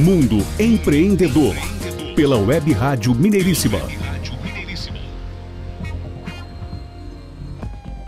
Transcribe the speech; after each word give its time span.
Mundo 0.00 0.38
Empreendedor, 0.58 1.54
pela 2.16 2.38
Web 2.38 2.72
Rádio 2.72 3.14
Mineiríssima. 3.14 3.78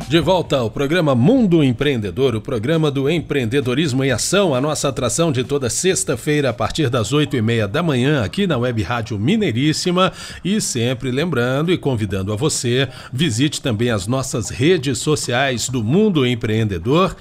De 0.09 0.21
volta 0.21 0.57
ao 0.57 0.71
programa 0.71 1.15
Mundo 1.15 1.63
Empreendedor, 1.63 2.35
o 2.35 2.41
programa 2.41 2.91
do 2.91 3.11
empreendedorismo 3.11 4.05
em 4.05 4.11
ação, 4.11 4.55
a 4.55 4.61
nossa 4.61 4.89
atração 4.89 5.31
de 5.31 5.45
toda 5.45 5.69
sexta-feira 5.69 6.49
a 6.51 6.53
partir 6.53 6.89
das 6.89 7.13
oito 7.13 7.37
e 7.37 7.43
meia 7.43 7.69
da 7.69 7.83
manhã 7.83 8.23
aqui 8.23 8.47
na 8.47 8.57
Web 8.57 8.83
Rádio 8.83 9.19
Mineiríssima 9.19 10.13
e 10.43 10.61
sempre 10.63 11.11
lembrando 11.11 11.73
e 11.73 11.79
convidando 11.79 12.33
a 12.33 12.37
você, 12.37 12.89
visite 13.13 13.61
também 13.61 13.91
as 13.91 14.07
nossas 14.07 14.49
redes 14.49 14.99
sociais 14.99 15.69
do 15.69 15.83
Mundo 15.83 16.27
Empreendedor 16.27 17.15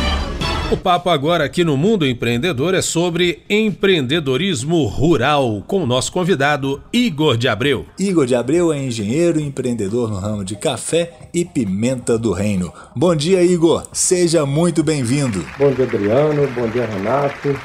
O 0.69 0.77
papo 0.77 1.11
agora 1.11 1.45
aqui 1.45 1.63
no 1.63 1.77
Mundo 1.77 2.05
Empreendedor 2.05 2.75
é 2.75 2.83
sobre 2.83 3.39
empreendedorismo 3.49 4.85
rural, 4.87 5.63
com 5.65 5.85
o 5.85 5.87
nosso 5.87 6.11
convidado 6.11 6.83
Igor 6.93 7.37
de 7.37 7.47
Abreu. 7.47 7.87
Igor 7.97 8.27
de 8.27 8.35
Abreu 8.35 8.73
é 8.73 8.83
engenheiro 8.83 9.39
e 9.39 9.45
empreendedor 9.45 10.11
no 10.11 10.17
ramo 10.17 10.45
de 10.45 10.57
café 10.57 11.13
e 11.33 11.45
pimenta 11.45 12.19
do 12.19 12.33
reino. 12.33 12.73
Bom 12.97 13.15
dia, 13.15 13.45
Igor. 13.45 13.87
Seja 13.93 14.45
muito 14.45 14.83
bem-vindo. 14.83 15.39
Bom 15.57 15.71
dia, 15.71 15.85
Adriano. 15.85 16.49
Bom 16.49 16.69
dia, 16.69 16.85
Renato. 16.85 17.57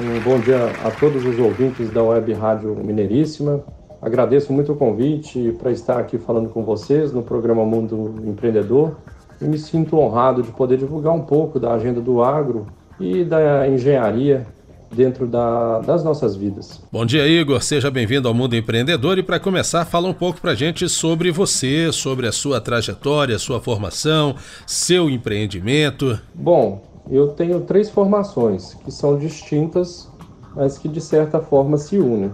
Um 0.00 0.18
bom 0.20 0.40
dia 0.40 0.72
a 0.82 0.90
todos 0.90 1.22
os 1.26 1.38
ouvintes 1.38 1.90
da 1.90 2.02
Web 2.02 2.32
Rádio 2.32 2.74
Mineiríssima. 2.82 3.62
Agradeço 4.00 4.54
muito 4.54 4.72
o 4.72 4.76
convite 4.76 5.54
para 5.60 5.70
estar 5.70 5.98
aqui 5.98 6.16
falando 6.16 6.48
com 6.48 6.64
vocês 6.64 7.12
no 7.12 7.22
programa 7.22 7.62
Mundo 7.66 8.14
Empreendedor 8.26 8.96
e 9.42 9.48
me 9.48 9.58
sinto 9.58 9.98
honrado 9.98 10.42
de 10.42 10.52
poder 10.52 10.78
divulgar 10.78 11.12
um 11.12 11.22
pouco 11.22 11.58
da 11.58 11.74
agenda 11.74 12.00
do 12.00 12.22
agro 12.22 12.66
e 13.00 13.24
da 13.24 13.68
engenharia 13.68 14.46
dentro 14.94 15.26
da, 15.26 15.80
das 15.80 16.04
nossas 16.04 16.36
vidas. 16.36 16.80
Bom 16.92 17.04
dia, 17.04 17.26
Igor. 17.26 17.60
Seja 17.62 17.90
bem-vindo 17.90 18.28
ao 18.28 18.34
Mundo 18.34 18.54
Empreendedor. 18.54 19.18
E 19.18 19.22
para 19.22 19.40
começar, 19.40 19.84
fala 19.84 20.08
um 20.08 20.14
pouco 20.14 20.40
para 20.40 20.52
a 20.52 20.54
gente 20.54 20.88
sobre 20.88 21.30
você, 21.30 21.90
sobre 21.90 22.26
a 22.26 22.32
sua 22.32 22.60
trajetória, 22.60 23.38
sua 23.38 23.60
formação, 23.60 24.36
seu 24.66 25.10
empreendimento. 25.10 26.18
Bom, 26.34 26.82
eu 27.10 27.28
tenho 27.28 27.60
três 27.62 27.90
formações 27.90 28.74
que 28.74 28.92
são 28.92 29.18
distintas, 29.18 30.08
mas 30.54 30.78
que 30.78 30.88
de 30.88 31.00
certa 31.00 31.40
forma 31.40 31.78
se 31.78 31.98
unem. 31.98 32.30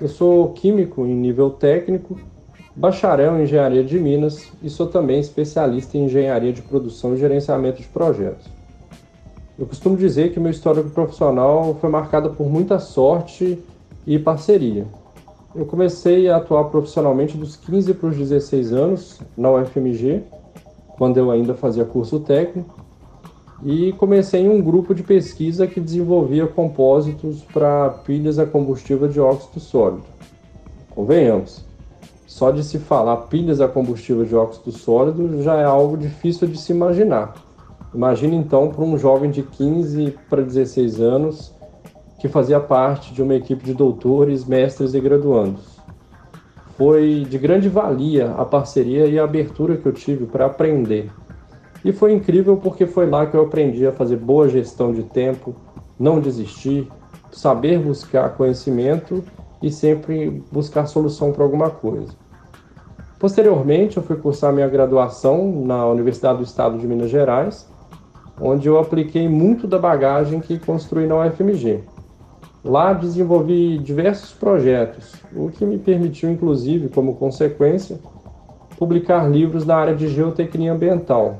Eu 0.00 0.08
sou 0.08 0.52
químico 0.52 1.04
em 1.06 1.14
nível 1.14 1.50
técnico 1.50 2.20
bacharel 2.78 3.36
em 3.36 3.42
engenharia 3.42 3.82
de 3.82 3.98
Minas 3.98 4.52
e 4.62 4.70
sou 4.70 4.86
também 4.86 5.18
especialista 5.18 5.98
em 5.98 6.04
engenharia 6.04 6.52
de 6.52 6.62
produção 6.62 7.12
e 7.12 7.18
gerenciamento 7.18 7.82
de 7.82 7.88
projetos. 7.88 8.46
Eu 9.58 9.66
costumo 9.66 9.96
dizer 9.96 10.32
que 10.32 10.38
meu 10.38 10.52
histórico 10.52 10.88
profissional 10.90 11.76
foi 11.80 11.90
marcado 11.90 12.30
por 12.30 12.48
muita 12.48 12.78
sorte 12.78 13.58
e 14.06 14.16
parceria. 14.16 14.86
Eu 15.56 15.66
comecei 15.66 16.28
a 16.28 16.36
atuar 16.36 16.64
profissionalmente 16.66 17.36
dos 17.36 17.56
15 17.56 17.94
para 17.94 18.10
os 18.10 18.16
16 18.16 18.72
anos 18.72 19.20
na 19.36 19.50
UFMG, 19.50 20.22
quando 20.96 21.16
eu 21.16 21.32
ainda 21.32 21.54
fazia 21.54 21.84
curso 21.84 22.20
técnico, 22.20 22.78
e 23.64 23.92
comecei 23.94 24.42
em 24.42 24.48
um 24.48 24.62
grupo 24.62 24.94
de 24.94 25.02
pesquisa 25.02 25.66
que 25.66 25.80
desenvolvia 25.80 26.46
compósitos 26.46 27.42
para 27.42 27.90
pilhas 27.90 28.38
a 28.38 28.46
combustível 28.46 29.08
de 29.08 29.18
óxido 29.18 29.58
sólido. 29.58 30.04
Convenhamos, 30.90 31.67
só 32.28 32.50
de 32.50 32.62
se 32.62 32.78
falar 32.78 33.16
pilhas 33.28 33.58
a 33.58 33.66
combustível 33.66 34.22
de 34.22 34.36
óxido 34.36 34.70
sólido 34.70 35.42
já 35.42 35.56
é 35.56 35.64
algo 35.64 35.96
difícil 35.96 36.46
de 36.46 36.58
se 36.58 36.72
imaginar. 36.72 37.32
Imagine 37.94 38.36
então 38.36 38.68
para 38.68 38.84
um 38.84 38.98
jovem 38.98 39.30
de 39.30 39.42
15 39.42 40.14
para 40.28 40.42
16 40.42 41.00
anos 41.00 41.54
que 42.20 42.28
fazia 42.28 42.60
parte 42.60 43.14
de 43.14 43.22
uma 43.22 43.34
equipe 43.34 43.64
de 43.64 43.72
doutores, 43.72 44.44
mestres 44.44 44.92
e 44.92 45.00
graduandos. 45.00 45.78
Foi 46.76 47.26
de 47.28 47.38
grande 47.38 47.66
valia 47.70 48.32
a 48.32 48.44
parceria 48.44 49.06
e 49.06 49.18
a 49.18 49.24
abertura 49.24 49.78
que 49.78 49.86
eu 49.86 49.92
tive 49.92 50.26
para 50.26 50.44
aprender. 50.44 51.10
E 51.82 51.92
foi 51.92 52.12
incrível 52.12 52.58
porque 52.58 52.84
foi 52.84 53.08
lá 53.08 53.24
que 53.24 53.34
eu 53.34 53.42
aprendi 53.42 53.86
a 53.86 53.92
fazer 53.92 54.16
boa 54.16 54.50
gestão 54.50 54.92
de 54.92 55.02
tempo, 55.02 55.56
não 55.98 56.20
desistir, 56.20 56.86
saber 57.32 57.78
buscar 57.78 58.36
conhecimento 58.36 59.24
e 59.62 59.70
sempre 59.70 60.42
buscar 60.52 60.86
solução 60.86 61.32
para 61.32 61.42
alguma 61.42 61.70
coisa. 61.70 62.12
Posteriormente, 63.18 63.96
eu 63.96 64.02
fui 64.02 64.16
cursar 64.16 64.52
minha 64.52 64.68
graduação 64.68 65.64
na 65.64 65.84
Universidade 65.86 66.38
do 66.38 66.44
Estado 66.44 66.78
de 66.78 66.86
Minas 66.86 67.10
Gerais, 67.10 67.68
onde 68.40 68.68
eu 68.68 68.78
apliquei 68.78 69.28
muito 69.28 69.66
da 69.66 69.78
bagagem 69.78 70.40
que 70.40 70.58
construí 70.58 71.06
na 71.06 71.16
UFMG. 71.26 71.80
Lá 72.64 72.92
desenvolvi 72.92 73.78
diversos 73.78 74.32
projetos, 74.32 75.14
o 75.34 75.48
que 75.48 75.64
me 75.64 75.78
permitiu, 75.78 76.30
inclusive, 76.30 76.88
como 76.88 77.16
consequência, 77.16 77.98
publicar 78.76 79.28
livros 79.28 79.66
na 79.66 79.76
área 79.76 79.94
de 79.94 80.08
geotecnia 80.08 80.72
ambiental, 80.72 81.38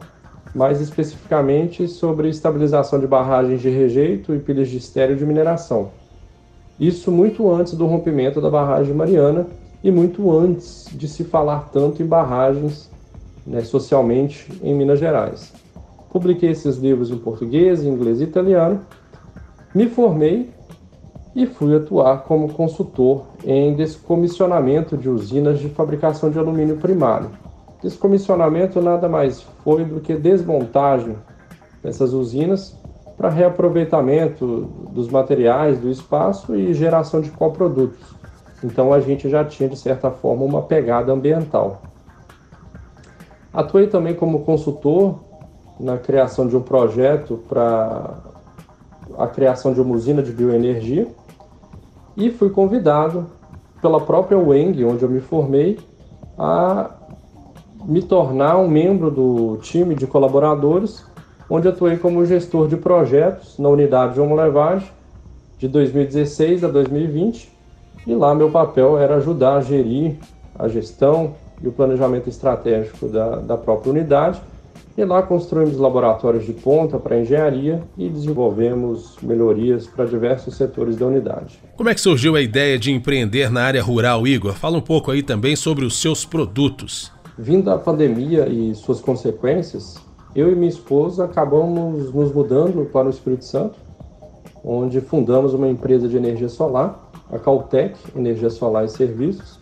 mais 0.54 0.81
especificamente 0.81 1.87
sobre 1.87 2.28
estabilização 2.28 2.98
de 2.98 3.06
barragens 3.06 3.60
de 3.60 3.69
rejeito 3.69 4.34
e 4.34 4.40
pilhas 4.40 4.69
de 4.69 4.78
estéreo 4.78 5.16
de 5.16 5.25
mineração. 5.25 5.90
Isso 6.78 7.10
muito 7.10 7.50
antes 7.50 7.75
do 7.75 7.86
rompimento 7.86 8.40
da 8.40 8.48
barragem 8.48 8.94
Mariana 8.94 9.46
e 9.82 9.90
muito 9.90 10.30
antes 10.30 10.88
de 10.92 11.08
se 11.08 11.25
falar 11.25 11.70
tanto 11.72 12.02
em 12.02 12.06
barragens 12.06 12.88
né, 13.46 13.62
socialmente 13.62 14.46
em 14.62 14.75
Minas 14.75 14.98
Gerais. 14.98 15.52
Publiquei 16.10 16.50
esses 16.50 16.76
livros 16.76 17.10
em 17.10 17.19
português, 17.19 17.82
inglês 17.82 18.20
e 18.20 18.25
italiano, 18.25 18.80
me 19.75 19.88
formei 19.88 20.50
e 21.34 21.46
fui 21.46 21.75
atuar 21.75 22.22
como 22.22 22.52
consultor 22.52 23.25
em 23.44 23.75
descomissionamento 23.75 24.96
de 24.96 25.08
usinas 25.08 25.58
de 25.58 25.69
fabricação 25.69 26.30
de 26.30 26.38
alumínio 26.38 26.76
primário. 26.76 27.30
Descomissionamento 27.82 28.80
nada 28.80 29.08
mais 29.08 29.42
foi 29.62 29.84
do 29.84 30.00
que 30.00 30.14
desmontagem 30.14 31.16
dessas 31.82 32.12
usinas 32.12 32.76
para 33.18 33.28
reaproveitamento 33.28 34.70
dos 34.92 35.08
materiais 35.08 35.80
do 35.80 35.90
espaço 35.90 36.54
e 36.54 36.72
geração 36.72 37.20
de 37.20 37.32
coprodutos. 37.32 38.14
Então 38.62 38.92
a 38.92 39.00
gente 39.00 39.28
já 39.28 39.44
tinha, 39.44 39.68
de 39.68 39.76
certa 39.76 40.10
forma, 40.10 40.44
uma 40.44 40.62
pegada 40.62 41.12
ambiental. 41.12 41.82
Atuei 43.52 43.88
também 43.88 44.14
como 44.14 44.44
consultor 44.44 45.18
na 45.80 45.98
criação 45.98 46.46
de 46.46 46.56
um 46.56 46.62
projeto 46.62 47.42
para 47.48 48.14
a 49.18 49.26
criação 49.26 49.72
de 49.72 49.80
uma 49.80 49.94
usina 49.94 50.22
de 50.22 50.30
bioenergia 50.30 51.08
e 52.16 52.30
fui 52.30 52.50
convidado 52.50 53.26
pela 53.80 54.00
própria 54.00 54.38
Weng, 54.38 54.84
onde 54.84 55.02
eu 55.02 55.08
me 55.08 55.20
formei, 55.20 55.78
a 56.36 56.90
me 57.84 58.02
tornar 58.02 58.58
um 58.58 58.68
membro 58.68 59.10
do 59.10 59.56
time 59.58 59.94
de 59.94 60.06
colaboradores, 60.06 61.04
onde 61.48 61.68
atuei 61.68 61.96
como 61.96 62.24
gestor 62.24 62.68
de 62.68 62.76
projetos 62.76 63.58
na 63.58 63.68
unidade 63.68 64.14
de 64.14 64.20
homolevagem 64.20 64.88
de 65.58 65.68
2016 65.68 66.64
a 66.64 66.68
2020 66.68 67.50
e 68.06 68.14
lá 68.14 68.34
meu 68.34 68.50
papel 68.50 68.98
era 68.98 69.16
ajudar 69.16 69.56
a 69.56 69.60
gerir 69.60 70.16
a 70.58 70.68
gestão 70.68 71.34
e 71.62 71.68
o 71.68 71.72
planejamento 71.72 72.28
estratégico 72.28 73.08
da, 73.08 73.36
da 73.36 73.56
própria 73.56 73.90
unidade. 73.90 74.40
E 74.96 75.04
lá 75.04 75.22
construímos 75.22 75.76
laboratórios 75.76 76.44
de 76.44 76.52
ponta 76.52 76.98
para 76.98 77.20
engenharia 77.20 77.82
e 77.96 78.08
desenvolvemos 78.08 79.16
melhorias 79.22 79.86
para 79.86 80.04
diversos 80.04 80.56
setores 80.56 80.96
da 80.96 81.06
unidade. 81.06 81.60
Como 81.76 81.88
é 81.88 81.94
que 81.94 82.00
surgiu 82.00 82.34
a 82.34 82.40
ideia 82.40 82.76
de 82.76 82.90
empreender 82.90 83.48
na 83.48 83.62
área 83.62 83.82
rural, 83.82 84.26
Igor? 84.26 84.54
Fala 84.54 84.76
um 84.76 84.80
pouco 84.80 85.12
aí 85.12 85.22
também 85.22 85.54
sobre 85.54 85.84
os 85.84 86.00
seus 86.00 86.24
produtos. 86.24 87.12
Vindo 87.38 87.70
a 87.70 87.78
pandemia 87.78 88.48
e 88.48 88.74
suas 88.74 89.00
consequências, 89.00 90.00
eu 90.34 90.50
e 90.50 90.54
minha 90.54 90.69
esposa 90.69 91.25
acabamos 91.25 92.12
nos 92.12 92.32
mudando 92.32 92.84
para 92.92 93.06
o 93.06 93.10
Espírito 93.10 93.44
Santo, 93.44 93.78
onde 94.64 95.00
fundamos 95.00 95.54
uma 95.54 95.69
empresa 95.69 96.08
de 96.08 96.16
energia 96.16 96.48
solar 96.48 97.08
a 97.30 97.38
Caltech, 97.38 97.94
Energia 98.16 98.50
Solar 98.50 98.84
e 98.84 98.88
Serviços, 98.88 99.58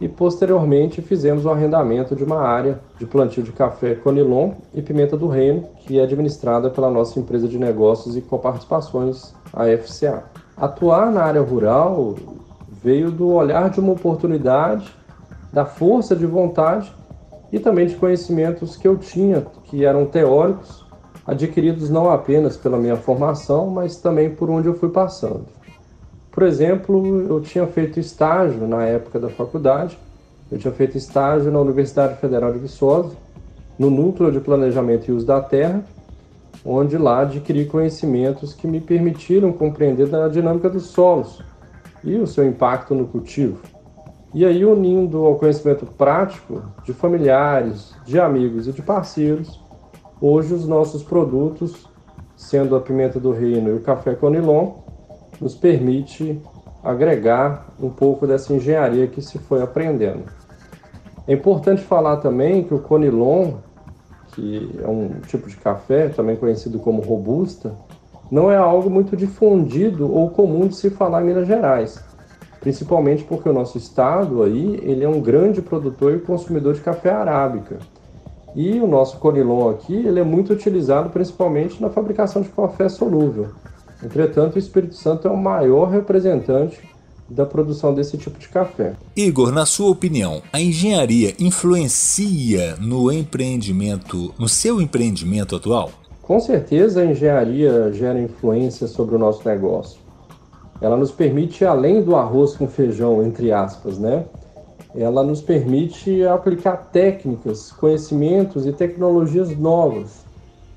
e 0.00 0.08
posteriormente 0.08 1.02
fizemos 1.02 1.44
o 1.44 1.50
arrendamento 1.50 2.16
de 2.16 2.24
uma 2.24 2.40
área 2.40 2.80
de 2.98 3.04
plantio 3.04 3.42
de 3.42 3.52
café 3.52 3.94
Conilon 3.94 4.52
e 4.72 4.80
Pimenta 4.80 5.16
do 5.16 5.28
Reino, 5.28 5.68
que 5.80 5.98
é 5.98 6.02
administrada 6.02 6.70
pela 6.70 6.90
nossa 6.90 7.18
empresa 7.18 7.46
de 7.46 7.58
negócios 7.58 8.16
e 8.16 8.22
coparticipações, 8.22 9.34
a 9.52 9.64
FCA. 9.66 10.24
Atuar 10.56 11.12
na 11.12 11.22
área 11.22 11.42
rural 11.42 12.14
veio 12.82 13.10
do 13.10 13.28
olhar 13.28 13.68
de 13.68 13.78
uma 13.78 13.92
oportunidade, 13.92 14.90
da 15.52 15.66
força 15.66 16.16
de 16.16 16.24
vontade 16.24 16.90
e 17.52 17.58
também 17.58 17.86
de 17.86 17.96
conhecimentos 17.96 18.76
que 18.76 18.88
eu 18.88 18.96
tinha, 18.96 19.44
que 19.70 19.84
eram 19.84 20.04
teóricos, 20.04 20.84
adquiridos 21.24 21.88
não 21.88 22.10
apenas 22.10 22.56
pela 22.56 22.76
minha 22.76 22.96
formação, 22.96 23.68
mas 23.68 23.96
também 23.96 24.28
por 24.28 24.50
onde 24.50 24.66
eu 24.66 24.74
fui 24.74 24.88
passando. 24.88 25.46
Por 26.32 26.42
exemplo, 26.42 27.26
eu 27.28 27.40
tinha 27.40 27.66
feito 27.68 28.00
estágio 28.00 28.66
na 28.66 28.84
época 28.84 29.20
da 29.20 29.28
faculdade, 29.28 29.96
eu 30.50 30.58
tinha 30.58 30.72
feito 30.72 30.98
estágio 30.98 31.52
na 31.52 31.60
Universidade 31.60 32.20
Federal 32.20 32.52
de 32.52 32.58
Viçosa, 32.58 33.14
no 33.78 33.88
Núcleo 33.88 34.32
de 34.32 34.40
Planejamento 34.40 35.08
e 35.08 35.12
Uso 35.12 35.24
da 35.24 35.40
Terra, 35.40 35.84
onde 36.64 36.98
lá 36.98 37.20
adquiri 37.20 37.64
conhecimentos 37.64 38.52
que 38.52 38.66
me 38.66 38.80
permitiram 38.80 39.52
compreender 39.52 40.12
a 40.12 40.28
dinâmica 40.28 40.68
dos 40.68 40.86
solos 40.86 41.40
e 42.02 42.16
o 42.16 42.26
seu 42.26 42.44
impacto 42.44 42.92
no 42.92 43.06
cultivo. 43.06 43.60
E 44.32 44.44
aí, 44.44 44.64
unindo 44.64 45.24
ao 45.24 45.36
conhecimento 45.36 45.84
prático 45.84 46.62
de 46.84 46.92
familiares, 46.92 47.94
de 48.04 48.20
amigos 48.20 48.68
e 48.68 48.72
de 48.72 48.80
parceiros, 48.80 49.60
hoje 50.20 50.54
os 50.54 50.68
nossos 50.68 51.02
produtos, 51.02 51.88
sendo 52.36 52.76
a 52.76 52.80
pimenta 52.80 53.18
do 53.18 53.32
reino 53.32 53.70
e 53.70 53.74
o 53.74 53.80
café 53.80 54.14
conilon, 54.14 54.74
nos 55.40 55.54
permite 55.54 56.40
agregar 56.82 57.66
um 57.80 57.90
pouco 57.90 58.26
dessa 58.26 58.52
engenharia 58.52 59.06
que 59.06 59.20
se 59.20 59.38
foi 59.38 59.62
aprendendo. 59.62 60.24
É 61.26 61.32
importante 61.32 61.82
falar 61.82 62.16
também 62.16 62.64
que 62.64 62.74
o 62.74 62.78
Conilon, 62.78 63.54
que 64.32 64.78
é 64.82 64.88
um 64.88 65.20
tipo 65.26 65.48
de 65.48 65.56
café 65.56 66.08
também 66.08 66.36
conhecido 66.36 66.78
como 66.78 67.02
robusta, 67.02 67.74
não 68.30 68.50
é 68.50 68.56
algo 68.56 68.88
muito 68.88 69.16
difundido 69.16 70.12
ou 70.12 70.30
comum 70.30 70.66
de 70.66 70.76
se 70.76 70.88
falar 70.88 71.22
em 71.22 71.26
Minas 71.26 71.46
Gerais, 71.46 72.02
principalmente 72.60 73.24
porque 73.24 73.48
o 73.48 73.52
nosso 73.52 73.78
estado 73.78 74.42
aí 74.42 74.78
ele 74.82 75.02
é 75.02 75.08
um 75.08 75.20
grande 75.20 75.62
produtor 75.62 76.14
e 76.14 76.20
consumidor 76.20 76.74
de 76.74 76.80
café 76.80 77.10
arábica. 77.10 77.78
E 78.54 78.78
o 78.80 78.86
nosso 78.86 79.18
Conilon 79.18 79.70
aqui 79.70 79.94
ele 79.94 80.20
é 80.20 80.24
muito 80.24 80.52
utilizado 80.52 81.10
principalmente 81.10 81.80
na 81.80 81.88
fabricação 81.88 82.42
de 82.42 82.48
café 82.48 82.88
solúvel. 82.88 83.48
Entretanto, 84.02 84.56
o 84.56 84.58
Espírito 84.58 84.94
Santo 84.94 85.28
é 85.28 85.30
o 85.30 85.36
maior 85.36 85.90
representante 85.90 86.80
da 87.28 87.46
produção 87.46 87.94
desse 87.94 88.18
tipo 88.18 88.38
de 88.38 88.48
café. 88.48 88.94
Igor, 89.14 89.52
na 89.52 89.64
sua 89.64 89.90
opinião, 89.90 90.42
a 90.52 90.60
engenharia 90.60 91.34
influencia 91.38 92.76
no 92.80 93.12
empreendimento, 93.12 94.34
no 94.38 94.48
seu 94.48 94.80
empreendimento 94.80 95.54
atual? 95.54 95.90
Com 96.22 96.40
certeza 96.40 97.02
a 97.02 97.06
engenharia 97.06 97.92
gera 97.92 98.20
influência 98.20 98.88
sobre 98.88 99.14
o 99.14 99.18
nosso 99.18 99.46
negócio. 99.46 100.00
Ela 100.80 100.96
nos 100.96 101.12
permite, 101.12 101.64
além 101.64 102.02
do 102.02 102.16
arroz 102.16 102.56
com 102.56 102.66
feijão, 102.66 103.22
entre 103.22 103.52
aspas, 103.52 103.98
né? 103.98 104.24
Ela 104.94 105.22
nos 105.22 105.40
permite 105.40 106.24
aplicar 106.24 106.88
técnicas, 106.90 107.70
conhecimentos 107.70 108.66
e 108.66 108.72
tecnologias 108.72 109.56
novas 109.56 110.24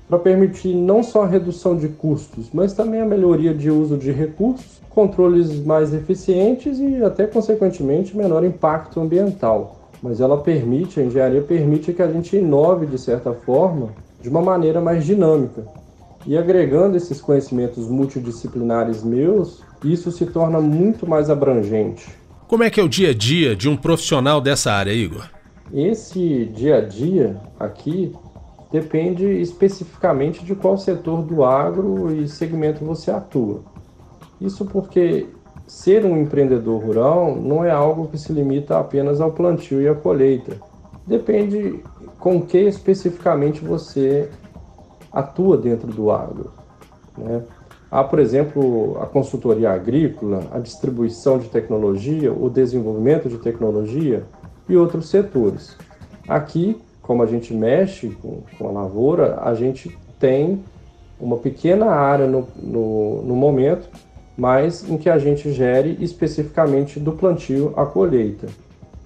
para 0.08 0.18
permitir 0.18 0.74
não 0.74 1.02
só 1.02 1.22
a 1.22 1.26
redução 1.26 1.76
de 1.76 1.88
custos, 1.88 2.50
mas 2.52 2.72
também 2.72 3.00
a 3.00 3.06
melhoria 3.06 3.54
de 3.54 3.70
uso 3.70 3.96
de 3.96 4.12
recursos, 4.12 4.80
controles 4.90 5.64
mais 5.64 5.92
eficientes 5.92 6.78
e 6.78 7.02
até 7.02 7.26
consequentemente 7.26 8.16
menor 8.16 8.44
impacto 8.44 9.00
ambiental. 9.00 9.76
Mas 10.02 10.20
ela 10.20 10.36
permite, 10.38 11.00
a 11.00 11.04
engenharia 11.04 11.40
permite 11.42 11.92
que 11.92 12.02
a 12.02 12.06
gente 12.06 12.36
inove 12.36 12.86
de 12.86 12.98
certa 12.98 13.32
forma, 13.32 13.88
de 14.20 14.28
uma 14.28 14.42
maneira 14.42 14.80
mais 14.80 15.04
dinâmica. 15.04 15.64
E 16.26 16.36
agregando 16.38 16.96
esses 16.96 17.20
conhecimentos 17.20 17.88
multidisciplinares 17.88 19.02
meus, 19.02 19.62
isso 19.84 20.10
se 20.10 20.26
torna 20.26 20.60
muito 20.60 21.06
mais 21.06 21.28
abrangente. 21.28 22.08
Como 22.48 22.62
é 22.62 22.70
que 22.70 22.80
é 22.80 22.82
o 22.82 22.88
dia 22.88 23.10
a 23.10 23.14
dia 23.14 23.54
de 23.54 23.68
um 23.68 23.76
profissional 23.76 24.40
dessa 24.40 24.72
área, 24.72 24.92
Igor? 24.92 25.28
Esse 25.72 26.46
dia 26.46 26.78
a 26.78 26.80
dia 26.80 27.36
aqui 27.58 28.12
depende 28.70 29.24
especificamente 29.24 30.44
de 30.44 30.54
qual 30.54 30.76
setor 30.76 31.22
do 31.22 31.44
agro 31.44 32.14
e 32.14 32.28
segmento 32.28 32.84
você 32.84 33.10
atua. 33.10 33.62
Isso 34.40 34.64
porque 34.64 35.26
ser 35.66 36.04
um 36.04 36.20
empreendedor 36.20 36.82
rural 36.82 37.36
não 37.36 37.64
é 37.64 37.70
algo 37.70 38.08
que 38.08 38.18
se 38.18 38.32
limita 38.32 38.78
apenas 38.78 39.20
ao 39.20 39.32
plantio 39.32 39.80
e 39.80 39.88
à 39.88 39.94
colheita. 39.94 40.56
Depende 41.06 41.82
com 42.18 42.40
que 42.40 42.58
especificamente 42.58 43.64
você 43.64 44.28
atua 45.12 45.56
dentro 45.56 45.88
do 45.88 46.10
agro. 46.10 46.52
Né? 47.16 47.42
Há, 47.90 48.02
por 48.02 48.18
exemplo, 48.18 48.98
a 49.00 49.06
consultoria 49.06 49.70
agrícola, 49.70 50.44
a 50.52 50.58
distribuição 50.58 51.38
de 51.38 51.48
tecnologia, 51.48 52.32
o 52.32 52.50
desenvolvimento 52.50 53.28
de 53.28 53.38
tecnologia 53.38 54.24
e 54.68 54.76
outros 54.76 55.08
setores. 55.08 55.76
Aqui 56.26 56.80
como 57.04 57.22
a 57.22 57.26
gente 57.26 57.52
mexe 57.52 58.08
com, 58.22 58.42
com 58.58 58.68
a 58.68 58.72
lavoura, 58.72 59.38
a 59.42 59.54
gente 59.54 59.96
tem 60.18 60.64
uma 61.20 61.36
pequena 61.36 61.86
área 61.86 62.26
no, 62.26 62.48
no, 62.56 63.22
no, 63.22 63.36
momento, 63.36 63.88
mas 64.36 64.88
em 64.88 64.96
que 64.96 65.10
a 65.10 65.18
gente 65.18 65.52
gere 65.52 65.98
especificamente 66.00 66.98
do 66.98 67.12
plantio 67.12 67.74
à 67.76 67.84
colheita. 67.84 68.46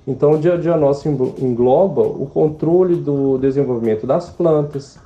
Então, 0.06 0.32
o 0.32 0.38
dia 0.38 0.54
a 0.54 0.56
dia 0.56 0.76
nosso 0.76 1.08
engloba 1.08 2.02
o 2.02 2.30
controle 2.32 2.94
do 2.94 3.36
desenvolvimento 3.36 4.06
das 4.06 4.30
plantas, 4.30 4.96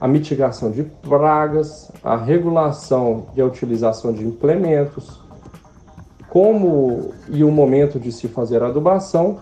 a 0.00 0.08
mitigação 0.08 0.70
de 0.70 0.82
pragas, 0.82 1.90
a 2.02 2.16
regulação 2.16 3.26
e 3.36 3.40
a 3.40 3.46
utilização 3.46 4.12
de 4.12 4.24
implementos, 4.24 5.20
como 6.28 7.12
e 7.28 7.44
o 7.44 7.50
momento 7.50 7.98
de 7.98 8.10
se 8.10 8.28
fazer 8.28 8.62
a 8.62 8.68
adubação 8.68 9.40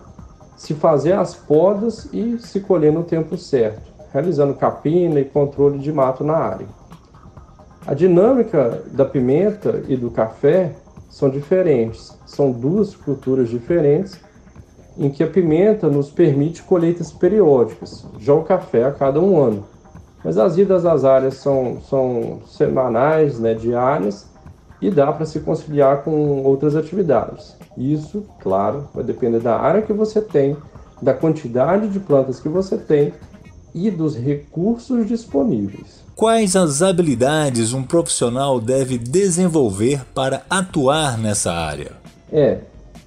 se 0.59 0.73
fazer 0.73 1.13
as 1.13 1.33
podas 1.33 2.09
e 2.11 2.37
se 2.37 2.59
colher 2.59 2.91
no 2.91 3.05
tempo 3.05 3.37
certo, 3.37 3.89
realizando 4.11 4.53
capina 4.53 5.17
e 5.17 5.23
controle 5.23 5.79
de 5.79 5.89
mato 5.89 6.21
na 6.21 6.35
área. 6.35 6.67
A 7.87 7.93
dinâmica 7.93 8.83
da 8.91 9.05
pimenta 9.05 9.81
e 9.87 9.95
do 9.95 10.11
café 10.11 10.75
são 11.09 11.29
diferentes, 11.29 12.13
são 12.25 12.51
duas 12.51 12.93
culturas 12.93 13.47
diferentes 13.47 14.19
em 14.97 15.09
que 15.09 15.23
a 15.23 15.27
pimenta 15.27 15.87
nos 15.87 16.11
permite 16.11 16.61
colheitas 16.61 17.09
periódicas, 17.09 18.05
já 18.19 18.33
o 18.33 18.43
café 18.43 18.83
a 18.83 18.91
cada 18.91 19.21
um 19.21 19.41
ano. 19.41 19.63
Mas 20.23 20.37
as 20.37 20.57
idas 20.57 20.85
às 20.85 21.05
áreas 21.05 21.35
são, 21.35 21.79
são 21.81 22.41
semanais, 22.47 23.39
né, 23.39 23.53
diárias, 23.53 24.27
e 24.81 24.89
dá 24.89 25.11
para 25.11 25.25
se 25.25 25.39
conciliar 25.41 26.03
com 26.03 26.43
outras 26.43 26.75
atividades. 26.75 27.55
Isso, 27.77 28.25
claro, 28.39 28.87
vai 28.93 29.03
depender 29.03 29.39
da 29.39 29.57
área 29.57 29.81
que 29.81 29.93
você 29.93 30.21
tem, 30.21 30.55
da 31.01 31.13
quantidade 31.13 31.87
de 31.89 31.99
plantas 31.99 32.39
que 32.39 32.49
você 32.49 32.77
tem 32.77 33.13
e 33.73 33.89
dos 33.91 34.15
recursos 34.15 35.07
disponíveis. 35.07 36.03
Quais 36.15 36.55
as 36.55 36.81
habilidades 36.81 37.73
um 37.73 37.83
profissional 37.83 38.59
deve 38.59 38.97
desenvolver 38.97 40.03
para 40.13 40.43
atuar 40.49 41.17
nessa 41.17 41.53
área? 41.53 41.93
É, 42.31 42.59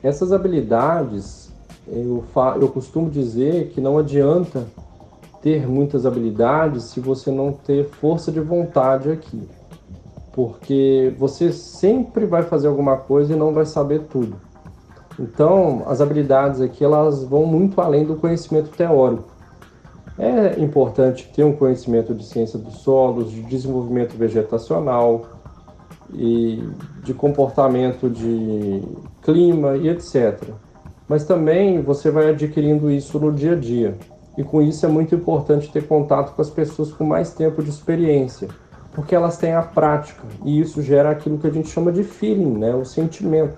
essas 0.03 0.33
habilidades, 0.33 1.51
eu, 1.87 2.25
eu 2.61 2.69
costumo 2.69 3.11
dizer 3.11 3.71
que 3.75 3.81
não 3.81 3.99
adianta 3.99 4.67
ter 5.43 5.69
muitas 5.69 6.07
habilidades 6.07 6.85
se 6.85 7.01
você 7.01 7.31
não 7.31 7.53
ter 7.53 7.89
força 7.89 8.31
de 8.31 8.41
vontade 8.41 9.11
aqui. 9.11 9.43
Porque 10.33 11.13
você 11.19 11.53
sempre 11.53 12.25
vai 12.25 12.45
fazer 12.45 12.69
alguma 12.69 12.97
coisa 12.97 13.35
e 13.35 13.37
não 13.37 13.53
vai 13.53 13.67
saber 13.67 14.05
tudo. 14.09 14.37
Então, 15.19 15.83
as 15.87 16.01
habilidades 16.01 16.61
aqui 16.61 16.83
elas 16.83 17.23
vão 17.25 17.45
muito 17.45 17.81
além 17.81 18.05
do 18.05 18.17
conhecimento 18.17 18.71
teórico. 18.71 19.31
É 20.19 20.61
importante 20.61 21.31
ter 21.35 21.43
um 21.45 21.55
conhecimento 21.55 22.15
de 22.15 22.25
ciência 22.25 22.59
dos 22.59 22.77
solos, 22.79 23.31
de 23.31 23.43
desenvolvimento 23.43 24.17
vegetacional 24.17 25.27
e 26.15 26.63
de 27.03 27.13
comportamento 27.13 28.09
de 28.09 28.83
clima 29.23 29.77
e 29.77 29.89
etc. 29.89 30.51
Mas 31.09 31.25
também 31.25 31.83
você 31.83 32.11
vai 32.11 32.31
adquirindo 32.31 32.91
isso 32.91 33.19
no 33.19 33.33
dia 33.33 33.53
a 33.53 33.57
dia. 33.57 33.99
E 34.37 34.43
com 34.43 34.63
isso 34.63 34.87
é 34.87 34.89
muito 34.89 35.15
importante 35.15 35.71
ter 35.71 35.87
contato 35.87 36.35
com 36.35 36.41
as 36.41 36.51
pessoas 36.51 36.93
com 36.93 37.05
mais 37.05 37.35
tempo 37.35 37.63
de 37.63 37.69
experiência, 37.69 38.49
porque 38.93 39.15
elas 39.15 39.37
têm 39.37 39.53
a 39.53 39.63
prática 39.63 40.23
e 40.45 40.61
isso 40.61 40.83
gera 40.83 41.11
aquilo 41.11 41.39
que 41.39 41.47
a 41.47 41.51
gente 41.51 41.69
chama 41.69 41.93
de 41.93 42.03
feeling, 42.03 42.59
né? 42.59 42.75
o 42.75 42.85
sentimento 42.85 43.57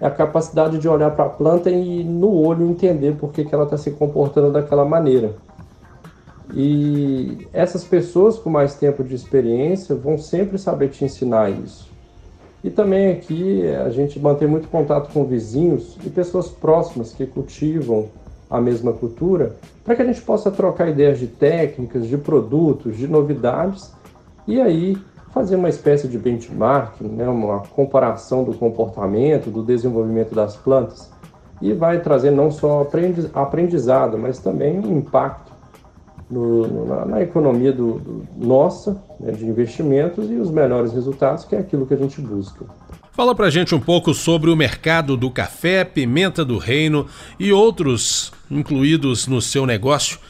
é 0.00 0.06
a 0.06 0.10
capacidade 0.10 0.78
de 0.78 0.88
olhar 0.88 1.10
para 1.10 1.24
a 1.24 1.28
planta 1.28 1.70
e 1.70 2.04
no 2.04 2.32
olho 2.32 2.68
entender 2.68 3.16
por 3.16 3.32
que, 3.32 3.44
que 3.44 3.54
ela 3.54 3.64
está 3.64 3.76
se 3.76 3.90
comportando 3.92 4.52
daquela 4.52 4.84
maneira. 4.84 5.34
E 6.54 7.46
essas 7.52 7.84
pessoas 7.84 8.38
com 8.38 8.48
mais 8.48 8.74
tempo 8.74 9.04
de 9.04 9.14
experiência 9.14 9.94
vão 9.94 10.16
sempre 10.16 10.56
saber 10.56 10.88
te 10.88 11.04
ensinar 11.04 11.50
isso. 11.50 11.88
E 12.62 12.70
também 12.70 13.12
aqui 13.12 13.66
a 13.66 13.90
gente 13.90 14.18
mantém 14.18 14.48
muito 14.48 14.68
contato 14.68 15.12
com 15.12 15.24
vizinhos 15.24 15.96
e 16.04 16.10
pessoas 16.10 16.48
próximas 16.48 17.12
que 17.12 17.26
cultivam 17.26 18.08
a 18.50 18.60
mesma 18.60 18.92
cultura, 18.92 19.56
para 19.84 19.94
que 19.94 20.02
a 20.02 20.04
gente 20.04 20.22
possa 20.22 20.50
trocar 20.50 20.88
ideias 20.88 21.18
de 21.18 21.26
técnicas, 21.26 22.06
de 22.06 22.16
produtos, 22.16 22.96
de 22.96 23.06
novidades 23.06 23.92
e 24.46 24.60
aí 24.60 24.96
fazer 25.30 25.56
uma 25.56 25.68
espécie 25.68 26.08
de 26.08 26.18
benchmarking, 26.18 27.08
né, 27.08 27.28
uma 27.28 27.60
comparação 27.60 28.44
do 28.44 28.54
comportamento, 28.54 29.50
do 29.50 29.62
desenvolvimento 29.62 30.34
das 30.34 30.56
plantas, 30.56 31.10
e 31.60 31.72
vai 31.72 32.00
trazer 32.00 32.30
não 32.30 32.50
só 32.50 32.86
aprendizado, 33.34 34.16
mas 34.16 34.38
também 34.38 34.78
um 34.78 34.98
impacto 34.98 35.52
no, 36.30 36.86
na, 36.86 37.04
na, 37.04 37.22
economia 37.22 37.72
do, 37.72 37.98
do 37.98 38.26
nossa, 38.36 39.02
né, 39.18 39.32
de 39.32 39.46
investimentos 39.46 40.30
e 40.30 40.34
os 40.34 40.50
melhores 40.50 40.92
resultados, 40.92 41.44
que 41.44 41.56
é 41.56 41.58
aquilo 41.58 41.86
que 41.86 41.94
a 41.94 41.96
gente 41.96 42.20
busca. 42.20 42.64
Fala 43.18 43.34
pra 43.34 43.50
gente 43.50 43.74
um 43.74 43.80
pouco 43.80 44.14
sobre 44.14 44.48
o 44.48 44.54
mercado 44.54 45.16
do 45.16 45.28
café, 45.28 45.82
pimenta 45.82 46.44
do 46.44 46.56
reino 46.56 47.04
e 47.36 47.52
outros 47.52 48.32
incluídos 48.48 49.26
no 49.26 49.42
seu 49.42 49.66
negócio 49.66 50.20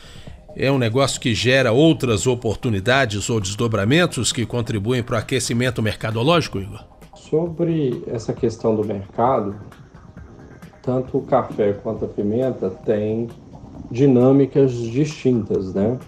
é 0.57 0.73
um 0.73 0.79
negócio 0.79 1.21
que 1.21 1.35
gera 1.35 1.71
outras 1.71 2.27
oportunidades 2.27 3.29
ou 3.29 3.41
desdobramentos 3.41 4.33
que 4.33 4.47
contribuem 4.47 5.03
para 5.03 5.17
o 5.17 5.19
aquecimento 5.19 5.83
mercadológico, 5.83 6.61
Igor? 6.61 6.83
Sobre 7.15 8.03
essa 8.07 8.33
questão 8.33 8.75
do 8.75 8.83
mercado, 8.83 9.55
tanto 10.81 11.19
o 11.19 11.23
café 11.27 11.75
quanto 11.75 12.07
a 12.07 12.09
pimenta 12.09 12.71
têm 12.71 13.29
dinâmicas 13.91 14.73
distintas, 14.73 15.75
né? 15.75 15.99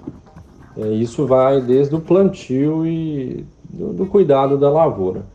É, 0.78 0.88
isso 0.92 1.26
vai 1.26 1.60
desde 1.60 1.94
o 1.94 2.00
plantio 2.00 2.86
e 2.86 3.44
do, 3.68 3.92
do 3.92 4.06
cuidado 4.06 4.56
da 4.56 4.70
lavoura. 4.70 5.26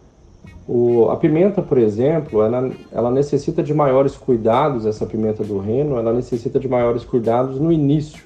O, 0.68 1.10
a 1.10 1.18
pimenta, 1.18 1.62
por 1.62 1.78
exemplo, 1.78 2.42
ela, 2.42 2.72
ela 2.92 3.12
necessita 3.12 3.62
de 3.62 3.74
maiores 3.74 4.16
cuidados, 4.16 4.86
essa 4.86 5.06
pimenta 5.06 5.44
do 5.44 5.60
reino, 5.60 5.98
ela 5.98 6.12
necessita 6.12 6.60
de 6.60 6.68
maiores 6.68 7.04
cuidados 7.04 7.60
no 7.60 7.72
início 7.72 8.24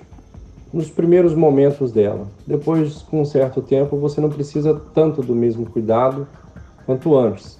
nos 0.71 0.89
primeiros 0.89 1.33
momentos 1.33 1.91
dela. 1.91 2.27
Depois, 2.45 3.01
com 3.01 3.21
um 3.21 3.25
certo 3.25 3.61
tempo, 3.61 3.97
você 3.97 4.21
não 4.21 4.29
precisa 4.29 4.79
tanto 4.93 5.21
do 5.21 5.35
mesmo 5.35 5.65
cuidado 5.65 6.27
quanto 6.85 7.17
antes. 7.17 7.59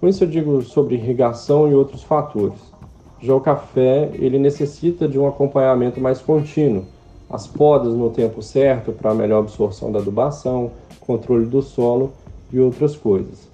Com 0.00 0.08
isso 0.08 0.24
eu 0.24 0.28
digo 0.28 0.62
sobre 0.62 0.94
irrigação 0.94 1.68
e 1.68 1.74
outros 1.74 2.02
fatores. 2.02 2.58
Já 3.20 3.34
o 3.34 3.40
café, 3.40 4.10
ele 4.14 4.38
necessita 4.38 5.08
de 5.08 5.18
um 5.18 5.26
acompanhamento 5.26 6.00
mais 6.00 6.20
contínuo. 6.20 6.84
As 7.28 7.46
podas 7.46 7.92
no 7.92 8.10
tempo 8.10 8.40
certo 8.40 8.92
para 8.92 9.14
melhor 9.14 9.40
absorção 9.40 9.92
da 9.92 9.98
adubação, 9.98 10.70
controle 11.00 11.44
do 11.44 11.60
solo 11.60 12.12
e 12.52 12.58
outras 12.58 12.96
coisas. 12.96 13.48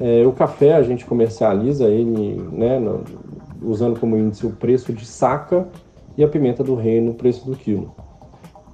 É, 0.00 0.26
o 0.26 0.32
café 0.32 0.74
a 0.74 0.82
gente 0.82 1.04
comercializa 1.04 1.86
ele 1.86 2.42
né, 2.50 2.78
no, 2.78 3.04
usando 3.62 4.00
como 4.00 4.16
índice 4.16 4.46
o 4.46 4.50
preço 4.50 4.94
de 4.94 5.04
saca 5.04 5.68
e 6.16 6.24
a 6.24 6.28
pimenta 6.28 6.64
do 6.64 6.74
reino 6.74 7.10
o 7.10 7.14
preço 7.14 7.44
do 7.46 7.54
quilo. 7.54 7.94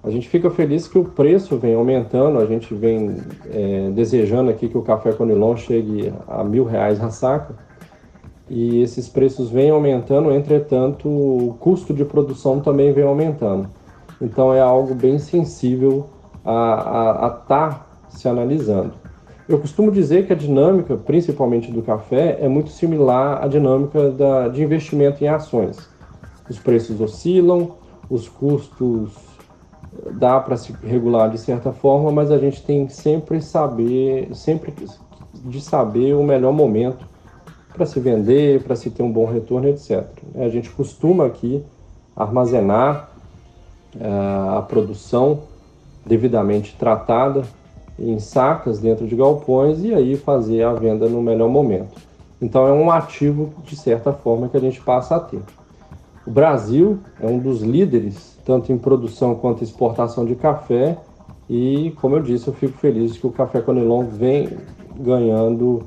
A 0.04 0.11
gente 0.11 0.28
fica 0.28 0.49
feliz 0.50 0.87
que 0.87 0.97
o 0.97 1.04
preço 1.04 1.56
vem 1.56 1.75
aumentando, 1.75 2.38
a 2.38 2.47
gente 2.47 2.73
vem 2.73 3.16
é, 3.50 3.90
desejando 3.90 4.50
aqui 4.50 4.68
que 4.68 4.78
o 4.78 4.83
café 4.83 5.12
Conilon 5.12 5.56
chegue 5.56 6.12
a 6.28 6.45
mil 6.45 6.64
reais 6.64 7.00
na 7.00 7.11
saca, 7.11 7.56
e 8.49 8.80
esses 8.80 9.09
preços 9.09 9.50
vêm 9.50 9.71
aumentando, 9.71 10.30
entretanto, 10.30 11.09
o 11.09 11.56
custo 11.59 11.92
de 11.92 12.04
produção 12.04 12.61
também 12.61 12.92
vem 12.92 13.02
aumentando. 13.02 13.68
Então 14.23 14.54
é 14.54 14.61
algo 14.61 14.95
bem 14.95 15.18
sensível 15.18 16.06
a 16.45 17.40
estar 17.42 17.68
tá 17.71 17.87
se 18.09 18.28
analisando. 18.28 19.05
Eu 19.48 19.60
costumo 19.60 19.92
dizer 19.92 20.26
que 20.26 20.32
a 20.32 20.36
dinâmica, 20.36 20.96
principalmente 20.96 21.70
do 21.70 21.80
café, 21.80 22.38
é 22.40 22.48
muito 22.48 22.70
similar 22.70 23.44
à 23.44 23.46
dinâmica 23.46 24.10
da, 24.10 24.48
de 24.48 24.60
investimento 24.60 25.22
em 25.22 25.28
ações. 25.28 25.78
Os 26.50 26.58
preços 26.58 27.00
oscilam, 27.00 27.70
os 28.10 28.28
custos 28.28 29.12
dá 30.18 30.40
para 30.40 30.56
se 30.56 30.72
regular 30.84 31.30
de 31.30 31.38
certa 31.38 31.72
forma, 31.72 32.10
mas 32.10 32.30
a 32.32 32.38
gente 32.38 32.62
tem 32.64 32.88
sempre 32.88 33.40
saber, 33.40 34.34
sempre 34.34 34.74
de 35.44 35.60
saber 35.60 36.14
o 36.14 36.24
melhor 36.24 36.52
momento 36.52 37.06
para 37.72 37.86
se 37.86 38.00
vender, 38.00 38.64
para 38.64 38.74
se 38.74 38.90
ter 38.90 39.04
um 39.04 39.12
bom 39.12 39.26
retorno, 39.26 39.68
etc. 39.68 40.04
A 40.34 40.48
gente 40.48 40.70
costuma 40.70 41.26
aqui 41.26 41.62
armazenar 42.16 43.10
uh, 43.94 44.58
a 44.58 44.62
produção 44.62 45.42
devidamente 46.04 46.74
tratada 46.76 47.44
em 47.98 48.18
sacas 48.18 48.78
dentro 48.78 49.06
de 49.06 49.16
galpões 49.16 49.82
e 49.82 49.94
aí 49.94 50.16
fazer 50.16 50.62
a 50.62 50.72
venda 50.72 51.08
no 51.08 51.22
melhor 51.22 51.48
momento. 51.48 52.00
Então 52.40 52.66
é 52.66 52.72
um 52.72 52.90
ativo 52.90 53.52
de 53.64 53.76
certa 53.76 54.12
forma 54.12 54.48
que 54.48 54.56
a 54.56 54.60
gente 54.60 54.80
passa 54.80 55.16
a 55.16 55.20
ter. 55.20 55.40
O 56.26 56.30
Brasil 56.30 56.98
é 57.20 57.26
um 57.26 57.38
dos 57.38 57.62
líderes 57.62 58.36
tanto 58.46 58.72
em 58.72 58.78
produção 58.78 59.34
quanto 59.34 59.64
exportação 59.64 60.24
de 60.24 60.36
café. 60.36 60.96
E, 61.50 61.92
como 62.00 62.16
eu 62.16 62.22
disse, 62.22 62.46
eu 62.46 62.54
fico 62.54 62.78
feliz 62.78 63.18
que 63.18 63.26
o 63.26 63.30
Café 63.30 63.60
Conilon 63.60 64.04
vem 64.04 64.56
ganhando 64.98 65.82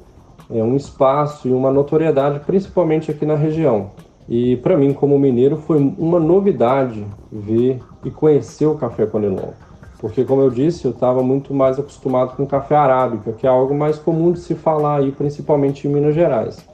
é, 0.52 0.62
um 0.62 0.76
espaço 0.76 1.48
e 1.48 1.54
uma 1.54 1.72
notoriedade, 1.72 2.42
principalmente 2.42 3.10
aqui 3.10 3.26
na 3.26 3.36
região. 3.36 3.92
E 4.28 4.58
para 4.58 4.78
mim, 4.78 4.94
como 4.94 5.18
mineiro, 5.18 5.58
foi 5.58 5.78
uma 5.98 6.20
novidade 6.20 7.06
ver 7.32 7.80
e 8.04 8.12
conhecer 8.12 8.66
o 8.66 8.76
Café 8.76 9.06
Conilon. 9.06 9.52
Porque, 10.00 10.24
como 10.24 10.42
eu 10.42 10.50
disse, 10.50 10.86
eu 10.86 10.92
estava 10.92 11.22
muito 11.22 11.54
mais 11.54 11.78
acostumado 11.78 12.36
com 12.36 12.48
café 12.48 12.76
arábica, 12.76 13.34
que 13.34 13.46
é 13.46 13.50
algo 13.50 13.76
mais 13.76 14.00
comum 14.00 14.32
de 14.32 14.40
se 14.40 14.56
falar 14.56 15.00
aí, 15.00 15.12
principalmente 15.12 15.88
em 15.88 15.92
Minas 15.92 16.16
Gerais. 16.16 16.66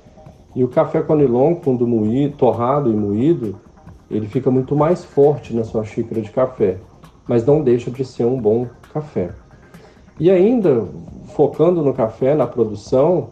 E 0.55 0.63
o 0.63 0.67
café 0.67 1.01
Conilon, 1.01 1.55
quando 1.55 1.87
moído, 1.87 2.37
torrado 2.37 2.89
e 2.89 2.95
moído, 2.95 3.59
ele 4.11 4.27
fica 4.27 4.51
muito 4.51 4.75
mais 4.75 5.03
forte 5.03 5.55
na 5.55 5.63
sua 5.63 5.83
xícara 5.83 6.21
de 6.21 6.29
café, 6.29 6.77
mas 7.27 7.43
não 7.43 7.63
deixa 7.63 7.89
de 7.89 8.05
ser 8.05 8.25
um 8.25 8.39
bom 8.39 8.67
café. 8.93 9.31
E 10.19 10.29
ainda, 10.29 10.85
focando 11.33 11.81
no 11.81 11.93
café, 11.93 12.35
na 12.35 12.45
produção, 12.45 13.29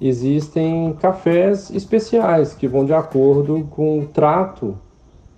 existem 0.00 0.94
cafés 0.94 1.70
especiais 1.70 2.54
que 2.54 2.66
vão 2.66 2.86
de 2.86 2.94
acordo 2.94 3.68
com 3.70 4.00
o 4.00 4.06
trato 4.06 4.76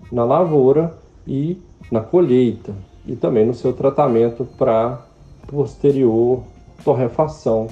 na 0.09 0.23
lavoura 0.23 0.97
e 1.27 1.61
na 1.91 1.99
colheita, 1.99 2.73
e 3.07 3.15
também 3.15 3.45
no 3.45 3.53
seu 3.53 3.73
tratamento 3.73 4.45
para 4.57 5.01
posterior 5.47 6.43
torrefação 6.83 7.67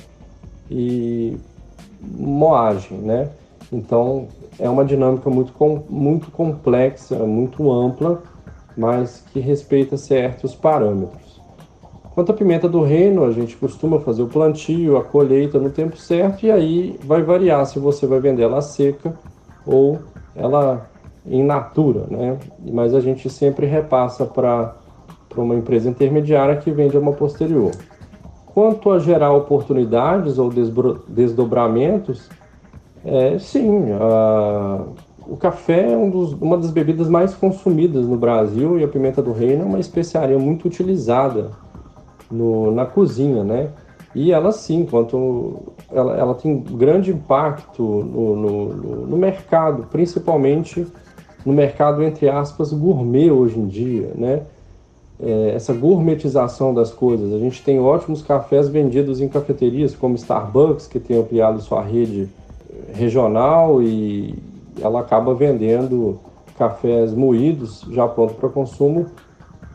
e 0.72 1.38
moagem, 2.02 2.98
né? 2.98 3.30
Então, 3.72 4.28
é 4.58 4.70
uma 4.70 4.86
dinâmica 4.86 5.30
muito, 5.30 5.54
muito 5.90 6.32
complexa, 6.32 7.18
muito 7.20 7.72
ampla, 7.72 8.24
mas 8.78 9.24
que 9.32 9.40
respeita 9.40 9.98
certos 9.98 10.56
parâmetros. 10.56 11.42
Quanto 12.14 12.32
à 12.32 12.36
pimenta 12.36 12.70
do 12.70 12.82
reino, 12.82 13.26
a 13.26 13.32
gente 13.32 13.58
costuma 13.58 14.00
fazer 14.00 14.22
o 14.22 14.28
plantio, 14.28 14.96
a 14.96 15.04
colheita 15.04 15.60
no 15.60 15.70
tempo 15.70 15.98
certo 15.98 16.46
e 16.46 16.52
aí 16.52 16.98
vai 17.04 17.22
variar 17.22 17.66
se 17.66 17.78
você 17.78 18.08
vai 18.08 18.22
vender 18.22 18.44
ela 18.44 18.62
seca 18.62 19.14
ou 19.66 20.00
ela 20.34 20.90
em 21.26 21.44
natura, 21.44 22.06
né? 22.10 22.38
Mas 22.72 22.94
a 22.94 23.02
gente 23.02 23.30
sempre 23.30 23.66
repassa 23.66 24.26
para 24.26 24.76
uma 25.44 25.56
empresa 25.56 25.90
intermediária 25.90 26.56
que 26.58 26.72
vende 26.72 26.98
uma 26.98 27.14
posterior. 27.14 27.72
Quanto 28.46 28.92
a 28.92 29.00
gerar 29.00 29.34
oportunidades 29.34 30.38
ou 30.38 30.50
desdobramentos, 31.08 32.30
é, 33.04 33.38
sim, 33.38 33.92
a, 34.00 34.82
o 35.28 35.36
café 35.36 35.92
é 35.92 35.98
um 35.98 36.10
dos, 36.10 36.34
uma 36.34 36.58
das 36.58 36.72
bebidas 36.72 37.10
mais 37.10 37.34
consumidas 37.34 38.08
no 38.08 38.18
Brasil 38.18 38.80
e 38.80 38.84
a 38.84 38.88
pimenta 38.88 39.22
do 39.22 39.32
reino 39.32 39.64
é 39.64 39.66
uma 39.66 39.80
especiaria 39.80 40.38
muito 40.38 40.66
utilizada 40.68 41.52
no, 42.32 42.72
na 42.72 42.86
cozinha, 42.86 43.44
né? 43.44 43.70
E 44.14 44.32
ela 44.32 44.52
sim, 44.52 44.86
quanto 44.86 45.74
ela, 45.92 46.16
ela 46.16 46.34
tem 46.36 46.58
grande 46.60 47.12
impacto 47.12 47.84
no, 47.84 48.36
no, 48.36 49.06
no, 49.08 49.18
mercado, 49.18 49.88
principalmente 49.92 50.88
no 51.46 51.52
mercado 51.52 52.02
entre 52.02 52.30
aspas 52.30 52.72
gourmet 52.72 53.30
hoje 53.30 53.60
em 53.60 53.68
dia, 53.68 54.12
né? 54.16 54.44
É, 55.22 55.54
essa 55.56 55.74
gourmetização 55.74 56.74
das 56.74 56.92
coisas. 56.92 57.34
A 57.34 57.40
gente 57.40 57.64
tem 57.64 57.80
ótimos 57.80 58.22
cafés 58.22 58.68
vendidos 58.68 59.22
em 59.22 59.30
cafeterias 59.30 59.96
como 59.96 60.16
Starbucks, 60.16 60.88
que 60.88 61.00
tem 61.00 61.18
ampliado 61.18 61.62
sua 61.62 61.82
rede 61.82 62.28
regional 62.94 63.82
e 63.82 64.36
ela 64.82 65.00
acaba 65.00 65.34
vendendo 65.34 66.20
cafés 66.58 67.14
moídos 67.14 67.86
já 67.92 68.08
pronto 68.08 68.34
para 68.36 68.50
consumo, 68.50 69.08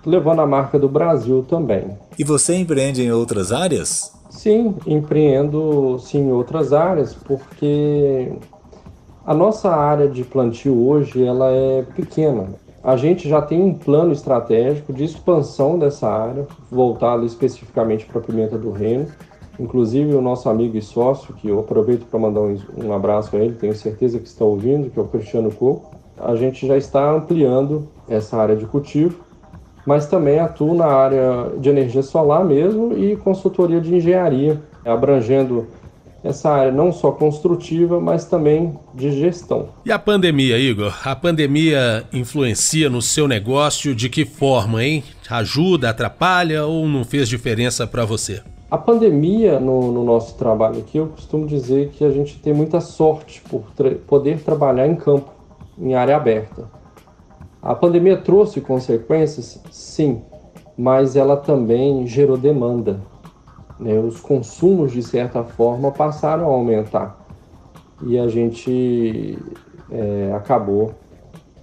levando 0.05 0.41
a 0.41 0.47
marca 0.47 0.79
do 0.79 0.89
Brasil 0.89 1.45
também. 1.49 1.85
E 2.19 2.25
você 2.25 2.57
empreende 2.57 3.03
em 3.03 3.13
outras 3.13 3.53
áreas? 3.53 4.13
Sim, 4.31 4.75
empreendo 4.87 5.99
sim 5.99 6.29
em 6.29 6.33
outras 6.33 6.73
áreas, 6.73 7.15
porque 7.15 8.33
a 9.27 9.35
nossa 9.35 9.71
área 9.71 10.09
de 10.09 10.25
plantio 10.25 10.87
hoje 10.87 11.25
ela 11.25 11.51
é 11.51 11.83
pequena. 11.95 12.49
A 12.83 12.97
gente 12.97 13.29
já 13.29 13.43
tem 13.43 13.63
um 13.63 13.75
plano 13.75 14.11
estratégico 14.11 14.91
de 14.93 15.05
expansão 15.05 15.79
dessa 15.79 16.09
área, 16.09 16.47
voltado 16.71 17.27
especificamente 17.27 18.07
para 18.07 18.21
a 18.21 18.25
pimenta 18.25 18.57
do 18.57 18.71
reino. 18.71 19.07
Inclusive 19.59 20.15
o 20.15 20.23
nosso 20.23 20.49
amigo 20.49 20.79
e 20.79 20.81
sócio, 20.81 21.35
que 21.35 21.49
eu 21.49 21.61
aproveito 21.61 22.07
para 22.07 22.19
mandar 22.19 22.41
um, 22.41 22.93
abraço 22.95 23.37
a 23.37 23.39
ele, 23.39 23.55
tenho 23.55 23.75
certeza 23.75 24.19
que 24.19 24.27
está 24.27 24.47
ouvindo, 24.47 24.89
que 24.89 24.99
é 24.99 25.03
o 25.03 25.07
Cristiano 25.07 25.53
Coco. 25.53 25.95
A 26.17 26.35
gente 26.35 26.67
já 26.67 26.79
está 26.79 27.11
ampliando 27.13 27.87
essa 28.09 28.39
área 28.39 28.57
de 28.57 28.65
cultivo, 28.65 29.21
mas 29.85 30.07
também 30.07 30.39
atuo 30.39 30.75
na 30.75 30.87
área 30.87 31.53
de 31.59 31.69
energia 31.69 32.03
solar 32.03 32.43
mesmo 32.45 32.97
e 32.97 33.15
consultoria 33.17 33.81
de 33.81 33.95
engenharia, 33.95 34.59
abrangendo 34.83 35.67
essa 36.23 36.51
área 36.51 36.73
não 36.73 36.93
só 36.93 37.11
construtiva, 37.13 37.99
mas 38.01 38.25
também 38.25 38.79
de 38.95 39.11
gestão. 39.13 39.69
E 39.85 39.93
a 39.93 39.99
pandemia, 39.99 40.59
Igor? 40.59 40.95
A 41.05 41.17
pandemia 41.17 42.05
influencia 42.13 42.91
no 42.91 43.01
seu 43.01 43.27
negócio 43.27 43.95
de 43.95 44.09
que 44.09 44.25
forma, 44.25 44.85
hein? 44.85 45.03
Ajuda, 45.29 45.91
atrapalha 45.91 46.67
ou 46.67 46.87
não 46.87 47.05
fez 47.05 47.29
diferença 47.29 47.87
para 47.87 48.05
você? 48.05 48.43
A 48.71 48.79
pandemia 48.79 49.59
no, 49.59 49.91
no, 49.91 50.05
nosso 50.05 50.37
trabalho 50.37 50.79
aqui, 50.79 50.99
eu 50.99 51.09
costumo 51.09 51.47
dizer 51.47 51.89
que 51.91 52.05
a 52.05 52.11
gente 52.11 52.39
tem 52.39 52.53
muita 52.53 52.81
sorte 52.81 53.43
por 53.49 53.63
tra 53.75 53.91
poder 54.07 54.41
trabalhar 54.41 54.87
em 54.87 54.95
campo, 54.95 55.31
em 55.77 55.95
área 55.95 56.17
aberta. 56.17 56.71
A 57.61 57.75
pandemia 57.75 58.17
trouxe 58.17 58.61
consequências, 58.61 59.61
sim, 59.71 60.23
mas 60.79 61.17
ela 61.17 61.37
também 61.37 62.07
gerou 62.07 62.37
demanda. 62.37 63.01
Né? 63.81 63.99
Os 63.99 64.21
consumos, 64.21 64.93
de 64.93 65.03
certa 65.03 65.43
forma, 65.43 65.91
passaram 65.91 66.45
a 66.45 66.53
aumentar 66.53 67.19
e 68.03 68.19
a 68.19 68.29
gente 68.29 69.39
é, 69.91 70.33
acabou 70.35 70.93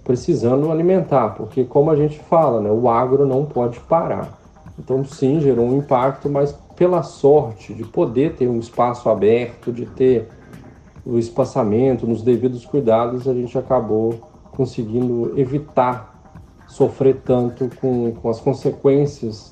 precisando 0.04 0.70
alimentar, 0.70 1.30
porque, 1.30 1.64
como 1.64 1.90
a 1.90 1.96
gente 1.96 2.18
fala, 2.18 2.60
né, 2.60 2.70
o 2.70 2.88
agro 2.88 3.26
não 3.26 3.44
pode 3.44 3.78
parar. 3.80 4.38
Então, 4.78 5.04
sim, 5.04 5.40
gerou 5.40 5.66
um 5.66 5.76
impacto, 5.76 6.30
mas 6.30 6.52
pela 6.74 7.02
sorte 7.02 7.74
de 7.74 7.84
poder 7.84 8.34
ter 8.34 8.48
um 8.48 8.58
espaço 8.58 9.08
aberto, 9.08 9.72
de 9.72 9.84
ter 9.84 10.28
o 11.04 11.18
espaçamento, 11.18 12.06
nos 12.06 12.22
devidos 12.22 12.64
cuidados, 12.64 13.28
a 13.28 13.34
gente 13.34 13.56
acabou 13.58 14.14
conseguindo 14.52 15.38
evitar 15.38 16.18
sofrer 16.66 17.20
tanto 17.24 17.68
com, 17.80 18.12
com 18.12 18.28
as 18.28 18.40
consequências 18.40 19.50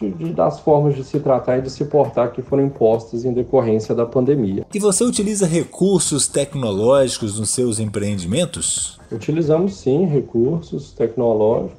de, 0.00 0.10
de, 0.10 0.32
das 0.32 0.58
formas 0.60 0.94
de 0.94 1.04
se 1.04 1.20
tratar 1.20 1.58
e 1.58 1.62
de 1.62 1.70
se 1.70 1.84
portar 1.84 2.32
que 2.32 2.40
foram 2.40 2.64
impostas 2.64 3.24
em 3.24 3.32
decorrência 3.32 3.94
da 3.94 4.06
pandemia. 4.06 4.66
E 4.72 4.78
você 4.78 5.04
utiliza 5.04 5.46
recursos 5.46 6.26
tecnológicos 6.26 7.38
nos 7.38 7.50
seus 7.50 7.78
empreendimentos? 7.78 8.98
Utilizamos 9.12 9.74
sim 9.74 10.06
recursos 10.06 10.92
tecnológicos, 10.92 11.78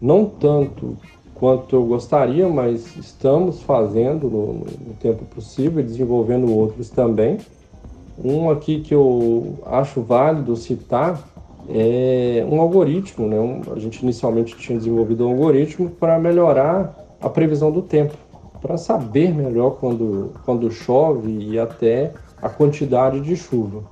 não 0.00 0.24
tanto 0.24 0.96
quanto 1.34 1.76
eu 1.76 1.84
gostaria, 1.84 2.48
mas 2.48 2.96
estamos 2.96 3.62
fazendo 3.62 4.28
no, 4.28 4.52
no 4.54 4.94
tempo 5.00 5.24
possível 5.24 5.80
e 5.80 5.84
desenvolvendo 5.84 6.52
outros 6.52 6.90
também. 6.90 7.38
Um 8.22 8.50
aqui 8.50 8.80
que 8.80 8.94
eu 8.94 9.58
acho 9.64 10.02
válido 10.02 10.54
citar 10.56 11.22
é 11.68 12.44
um 12.50 12.60
algoritmo, 12.60 13.26
né? 13.26 13.38
Um, 13.38 13.62
a 13.74 13.78
gente 13.78 14.02
inicialmente 14.02 14.56
tinha 14.56 14.76
desenvolvido 14.76 15.26
um 15.26 15.30
algoritmo 15.30 15.88
para 15.88 16.18
melhorar 16.18 16.94
a 17.20 17.28
previsão 17.28 17.70
do 17.70 17.82
tempo, 17.82 18.14
para 18.60 18.76
saber 18.76 19.34
melhor 19.34 19.76
quando, 19.80 20.32
quando 20.44 20.70
chove 20.70 21.30
e 21.30 21.58
até 21.58 22.12
a 22.40 22.48
quantidade 22.48 23.20
de 23.20 23.36
chuva. 23.36 23.82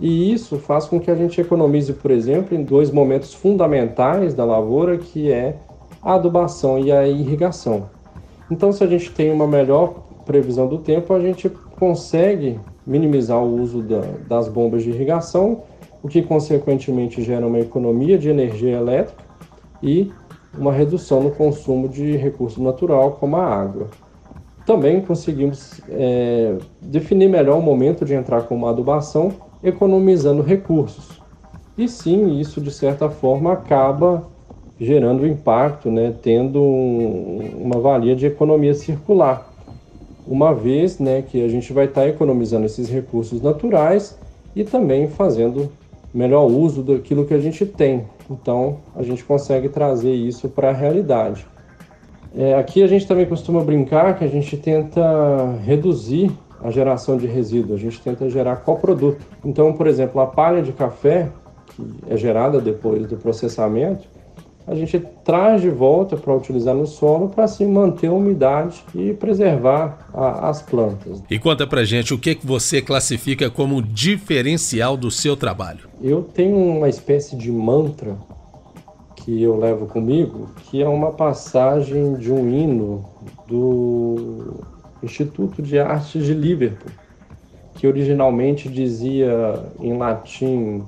E 0.00 0.32
isso 0.32 0.58
faz 0.58 0.86
com 0.86 0.98
que 0.98 1.10
a 1.10 1.14
gente 1.14 1.40
economize, 1.40 1.92
por 1.92 2.10
exemplo, 2.10 2.56
em 2.56 2.64
dois 2.64 2.90
momentos 2.90 3.34
fundamentais 3.34 4.34
da 4.34 4.44
lavoura, 4.44 4.98
que 4.98 5.30
é 5.30 5.56
a 6.02 6.14
adubação 6.14 6.78
e 6.78 6.90
a 6.90 7.06
irrigação. 7.06 7.88
Então, 8.50 8.72
se 8.72 8.82
a 8.82 8.86
gente 8.86 9.10
tem 9.12 9.30
uma 9.30 9.46
melhor 9.46 9.94
previsão 10.24 10.66
do 10.66 10.78
tempo, 10.78 11.14
a 11.14 11.20
gente 11.20 11.48
consegue 11.78 12.58
minimizar 12.86 13.42
o 13.42 13.60
uso 13.60 13.80
da, 13.82 14.00
das 14.28 14.48
bombas 14.48 14.82
de 14.82 14.90
irrigação, 14.90 15.62
o 16.02 16.08
que 16.08 16.20
consequentemente 16.20 17.22
gera 17.22 17.46
uma 17.46 17.60
economia 17.60 18.18
de 18.18 18.28
energia 18.28 18.76
elétrica 18.76 19.22
e 19.82 20.10
uma 20.56 20.72
redução 20.72 21.22
no 21.22 21.30
consumo 21.30 21.88
de 21.88 22.16
recurso 22.16 22.62
natural, 22.62 23.12
como 23.12 23.36
a 23.36 23.44
água. 23.44 23.88
Também 24.66 25.00
conseguimos 25.00 25.80
é, 25.88 26.56
definir 26.80 27.28
melhor 27.28 27.58
o 27.58 27.62
momento 27.62 28.04
de 28.04 28.14
entrar 28.14 28.42
com 28.42 28.54
uma 28.54 28.70
adubação, 28.70 29.32
economizando 29.62 30.42
recursos. 30.42 31.20
E 31.76 31.88
sim, 31.88 32.38
isso 32.38 32.60
de 32.60 32.70
certa 32.70 33.08
forma 33.08 33.52
acaba 33.52 34.24
gerando 34.78 35.26
impacto, 35.26 35.90
né, 35.90 36.12
tendo 36.22 36.60
um, 36.60 37.40
uma 37.60 37.80
valia 37.80 38.14
de 38.14 38.26
economia 38.26 38.74
circular. 38.74 39.48
Uma 40.26 40.54
vez 40.54 40.98
né, 40.98 41.22
que 41.22 41.42
a 41.42 41.48
gente 41.48 41.72
vai 41.72 41.86
estar 41.86 42.02
tá 42.02 42.08
economizando 42.08 42.66
esses 42.66 42.88
recursos 42.88 43.40
naturais 43.40 44.16
e 44.54 44.64
também 44.64 45.08
fazendo 45.08 45.70
melhor 46.12 46.46
uso 46.46 46.82
daquilo 46.82 47.24
que 47.24 47.34
a 47.34 47.40
gente 47.40 47.64
tem. 47.64 48.04
Então 48.32 48.78
a 48.94 49.02
gente 49.02 49.22
consegue 49.24 49.68
trazer 49.68 50.12
isso 50.12 50.48
para 50.48 50.70
a 50.70 50.72
realidade. 50.72 51.46
É, 52.34 52.54
aqui 52.54 52.82
a 52.82 52.86
gente 52.86 53.06
também 53.06 53.26
costuma 53.26 53.62
brincar 53.62 54.18
que 54.18 54.24
a 54.24 54.28
gente 54.28 54.56
tenta 54.56 55.02
reduzir 55.62 56.30
a 56.62 56.70
geração 56.70 57.16
de 57.16 57.26
resíduo, 57.26 57.74
a 57.74 57.78
gente 57.78 58.00
tenta 58.00 58.30
gerar 58.30 58.56
coproduto. 58.56 59.20
Então, 59.44 59.72
por 59.72 59.86
exemplo, 59.86 60.20
a 60.20 60.26
palha 60.26 60.62
de 60.62 60.72
café, 60.72 61.28
que 61.66 61.84
é 62.08 62.16
gerada 62.16 62.60
depois 62.60 63.06
do 63.06 63.16
processamento, 63.16 64.08
a 64.66 64.74
gente 64.74 64.98
traz 65.24 65.60
de 65.60 65.70
volta 65.70 66.16
para 66.16 66.34
utilizar 66.34 66.74
no 66.74 66.86
solo 66.86 67.28
para 67.28 67.44
assim 67.44 67.66
manter 67.66 68.08
a 68.08 68.12
umidade 68.12 68.84
e 68.94 69.12
preservar 69.12 70.08
a, 70.14 70.48
as 70.48 70.62
plantas. 70.62 71.22
E 71.28 71.38
conta 71.38 71.66
para 71.66 71.84
gente 71.84 72.14
o 72.14 72.18
que, 72.18 72.34
que 72.34 72.46
você 72.46 72.80
classifica 72.80 73.50
como 73.50 73.82
diferencial 73.82 74.96
do 74.96 75.10
seu 75.10 75.36
trabalho. 75.36 75.88
Eu 76.00 76.22
tenho 76.22 76.56
uma 76.56 76.88
espécie 76.88 77.36
de 77.36 77.50
mantra 77.50 78.16
que 79.16 79.42
eu 79.42 79.56
levo 79.56 79.86
comigo, 79.86 80.50
que 80.64 80.82
é 80.82 80.88
uma 80.88 81.12
passagem 81.12 82.14
de 82.14 82.32
um 82.32 82.48
hino 82.48 83.04
do 83.46 84.60
Instituto 85.02 85.62
de 85.62 85.78
Artes 85.78 86.24
de 86.24 86.34
Liverpool, 86.34 86.90
que 87.74 87.86
originalmente 87.86 88.68
dizia 88.68 89.60
em 89.80 89.96
latim 89.96 90.84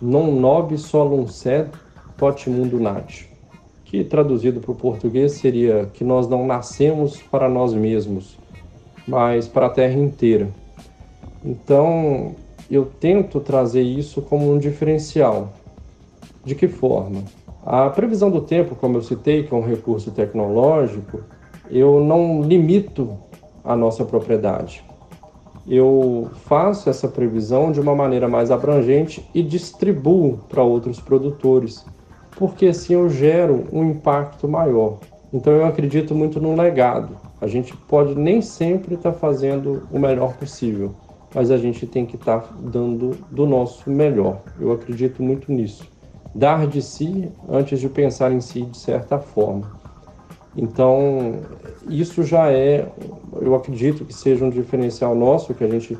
non 0.00 0.32
nobis 0.32 0.82
solum 0.82 1.26
sed 1.26 1.68
Tot 2.20 2.50
Mundo 2.50 2.78
Nat, 2.78 3.22
que 3.82 4.04
traduzido 4.04 4.60
para 4.60 4.72
o 4.72 4.74
português 4.74 5.32
seria 5.32 5.88
que 5.94 6.04
nós 6.04 6.28
não 6.28 6.46
nascemos 6.46 7.16
para 7.22 7.48
nós 7.48 7.72
mesmos, 7.72 8.38
mas 9.08 9.48
para 9.48 9.68
a 9.68 9.70
terra 9.70 9.98
inteira. 9.98 10.50
Então, 11.42 12.34
eu 12.70 12.84
tento 12.84 13.40
trazer 13.40 13.80
isso 13.80 14.20
como 14.20 14.52
um 14.52 14.58
diferencial. 14.58 15.54
De 16.44 16.54
que 16.54 16.68
forma? 16.68 17.24
A 17.64 17.88
previsão 17.88 18.30
do 18.30 18.42
tempo, 18.42 18.74
como 18.74 18.98
eu 18.98 19.02
citei, 19.02 19.44
que 19.44 19.54
é 19.54 19.56
um 19.56 19.66
recurso 19.66 20.10
tecnológico, 20.10 21.22
eu 21.70 22.04
não 22.04 22.42
limito 22.42 23.16
a 23.64 23.74
nossa 23.74 24.04
propriedade. 24.04 24.84
Eu 25.66 26.28
faço 26.44 26.90
essa 26.90 27.08
previsão 27.08 27.72
de 27.72 27.80
uma 27.80 27.94
maneira 27.94 28.28
mais 28.28 28.50
abrangente 28.50 29.26
e 29.32 29.42
distribuo 29.42 30.40
para 30.50 30.62
outros 30.62 31.00
produtores, 31.00 31.82
porque 32.40 32.68
assim 32.68 32.94
eu 32.94 33.10
gero 33.10 33.66
um 33.70 33.84
impacto 33.84 34.48
maior. 34.48 34.96
Então 35.30 35.52
eu 35.52 35.66
acredito 35.66 36.14
muito 36.14 36.40
no 36.40 36.56
legado. 36.56 37.14
A 37.38 37.46
gente 37.46 37.76
pode 37.76 38.14
nem 38.14 38.40
sempre 38.40 38.94
estar 38.94 39.12
tá 39.12 39.18
fazendo 39.18 39.86
o 39.92 39.98
melhor 39.98 40.32
possível, 40.32 40.94
mas 41.34 41.50
a 41.50 41.58
gente 41.58 41.86
tem 41.86 42.06
que 42.06 42.16
estar 42.16 42.40
tá 42.40 42.54
dando 42.58 43.10
do 43.30 43.44
nosso 43.44 43.90
melhor. 43.90 44.40
Eu 44.58 44.72
acredito 44.72 45.22
muito 45.22 45.52
nisso. 45.52 45.86
Dar 46.34 46.66
de 46.66 46.80
si 46.80 47.30
antes 47.46 47.78
de 47.78 47.90
pensar 47.90 48.32
em 48.32 48.40
si 48.40 48.62
de 48.62 48.78
certa 48.78 49.18
forma. 49.18 49.78
Então, 50.56 51.40
isso 51.90 52.22
já 52.22 52.50
é, 52.50 52.88
eu 53.38 53.54
acredito 53.54 54.02
que 54.06 54.14
seja 54.14 54.46
um 54.46 54.50
diferencial 54.50 55.14
nosso, 55.14 55.52
que 55.52 55.62
a 55.62 55.68
gente 55.68 55.96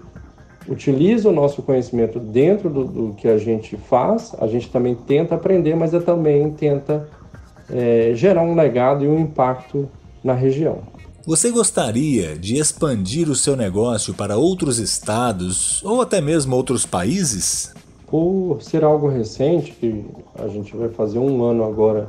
utiliza 0.70 1.28
o 1.28 1.33
nosso 1.33 1.62
conhecimento 1.62 2.20
dentro 2.20 2.70
do, 2.70 2.85
do 2.85 3.14
que 3.14 3.26
a 3.26 3.37
gente 3.37 3.76
faz, 3.76 4.33
a 4.38 4.46
gente 4.46 4.70
também 4.70 4.94
tenta 4.94 5.35
aprender, 5.35 5.74
mas 5.74 5.92
é 5.92 5.98
também 5.98 6.48
tenta 6.52 7.09
é, 7.68 8.12
gerar 8.14 8.42
um 8.42 8.54
legado 8.54 9.04
e 9.04 9.09
um 9.09 9.18
impacto 9.18 9.88
na 10.22 10.33
região. 10.33 10.78
Você 11.26 11.50
gostaria 11.50 12.38
de 12.38 12.56
expandir 12.56 13.28
o 13.28 13.35
seu 13.35 13.56
negócio 13.56 14.14
para 14.14 14.37
outros 14.37 14.78
estados 14.78 15.83
ou 15.85 16.00
até 16.00 16.20
mesmo 16.20 16.56
outros 16.56 16.87
países? 16.87 17.74
Por 18.06 18.59
ser 18.62 18.85
algo 18.85 19.09
recente, 19.09 19.72
que 19.72 20.04
a 20.37 20.48
gente 20.48 20.74
vai 20.76 20.88
fazer 20.88 21.18
um 21.18 21.44
ano 21.44 21.64
agora 21.64 22.09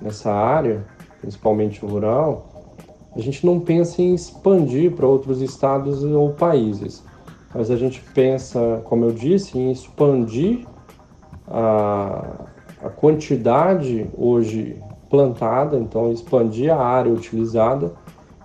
nessa 0.00 0.30
área, 0.30 0.84
principalmente 1.20 1.80
rural, 1.80 2.48
a 3.14 3.20
gente 3.20 3.44
não 3.44 3.60
pensa 3.60 4.00
em 4.00 4.14
expandir 4.14 4.92
para 4.92 5.06
outros 5.06 5.42
estados 5.42 6.02
ou 6.02 6.30
países, 6.30 7.02
mas 7.54 7.70
a 7.70 7.76
gente 7.76 8.02
pensa, 8.14 8.80
como 8.84 9.04
eu 9.04 9.12
disse, 9.12 9.58
em 9.58 9.70
expandir 9.70 10.66
a, 11.46 12.46
a 12.82 12.88
quantidade 12.88 14.08
hoje 14.16 14.76
plantada, 15.10 15.76
então 15.76 16.10
expandir 16.10 16.72
a 16.72 16.82
área 16.82 17.12
utilizada 17.12 17.92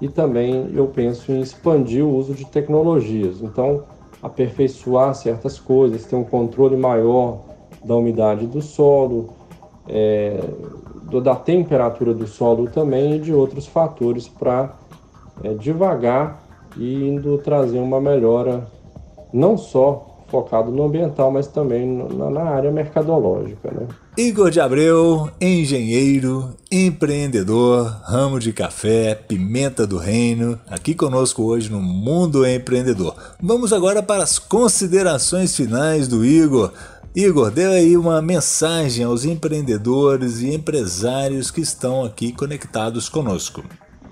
e 0.01 0.07
também 0.07 0.69
eu 0.73 0.87
penso 0.87 1.31
em 1.31 1.39
expandir 1.39 2.03
o 2.03 2.13
uso 2.13 2.33
de 2.33 2.45
tecnologias, 2.45 3.41
então 3.41 3.83
aperfeiçoar 4.21 5.15
certas 5.15 5.59
coisas, 5.59 6.05
ter 6.05 6.15
um 6.15 6.23
controle 6.23 6.75
maior 6.75 7.39
da 7.83 7.95
umidade 7.95 8.45
do 8.45 8.61
solo, 8.61 9.29
é, 9.87 10.39
da 11.23 11.35
temperatura 11.35 12.13
do 12.13 12.27
solo 12.27 12.67
também 12.69 13.15
e 13.15 13.19
de 13.19 13.33
outros 13.33 13.65
fatores 13.65 14.27
para 14.27 14.75
é, 15.43 15.53
devagar 15.53 16.43
e 16.75 17.07
indo 17.07 17.37
trazer 17.37 17.79
uma 17.79 18.01
melhora 18.01 18.67
não 19.33 19.57
só 19.57 20.17
focado 20.27 20.71
no 20.71 20.83
ambiental, 20.83 21.31
mas 21.31 21.47
também 21.47 21.87
na, 21.87 22.29
na 22.29 22.43
área 22.43 22.71
mercadológica. 22.71 23.71
Né? 23.71 23.87
Igor 24.17 24.51
de 24.51 24.59
Abreu, 24.59 25.29
engenheiro, 25.39 26.49
empreendedor, 26.71 27.85
ramo 28.03 28.39
de 28.39 28.51
café, 28.51 29.15
pimenta 29.15 29.87
do 29.87 29.97
reino, 29.97 30.59
aqui 30.69 30.93
conosco 30.93 31.43
hoje 31.43 31.71
no 31.71 31.81
Mundo 31.81 32.45
Empreendedor. 32.45 33.15
Vamos 33.41 33.71
agora 33.71 34.03
para 34.03 34.23
as 34.23 34.37
considerações 34.37 35.55
finais 35.55 36.07
do 36.07 36.25
Igor. 36.25 36.71
Igor, 37.15 37.49
dê 37.49 37.65
aí 37.65 37.97
uma 37.97 38.21
mensagem 38.21 39.05
aos 39.05 39.25
empreendedores 39.25 40.41
e 40.41 40.53
empresários 40.53 41.49
que 41.49 41.61
estão 41.61 42.03
aqui 42.03 42.31
conectados 42.31 43.09
conosco. 43.09 43.63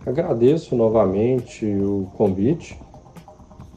Agradeço 0.06 0.76
novamente 0.76 1.66
o 1.66 2.08
convite 2.16 2.78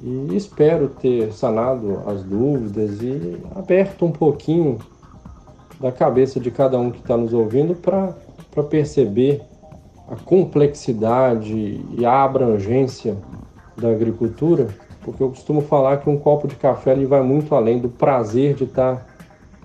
e 0.03 0.37
espero 0.37 0.89
ter 0.89 1.33
sanado 1.33 2.03
as 2.07 2.23
dúvidas 2.23 3.03
e 3.03 3.41
aberto 3.55 4.05
um 4.05 4.13
pouquinho 4.13 4.79
da 5.81 5.93
cabeça 5.93 6.39
de 6.39 6.51
cada 6.51 6.79
um 6.79 6.91
que 6.91 6.99
está 6.99 7.17
nos 7.17 7.33
ouvindo 7.33 7.75
para 7.75 8.15
perceber 8.65 9.43
a 10.09 10.17
complexidade 10.17 11.85
e 11.97 12.05
a 12.05 12.25
abrangência 12.25 13.17
da 13.77 13.91
agricultura, 13.91 14.69
porque 15.03 15.23
eu 15.23 15.29
costumo 15.29 15.61
falar 15.61 15.99
que 15.99 16.11
um 16.11 16.19
copo 16.19 16.49
de 16.49 16.57
café 16.57 16.93
ele 16.93 17.07
vai 17.07 17.23
muito 17.23 17.55
além 17.55 17.79
do 17.79 17.89
prazer 17.89 18.55
de 18.55 18.65
estar 18.65 18.97
tá 18.97 19.07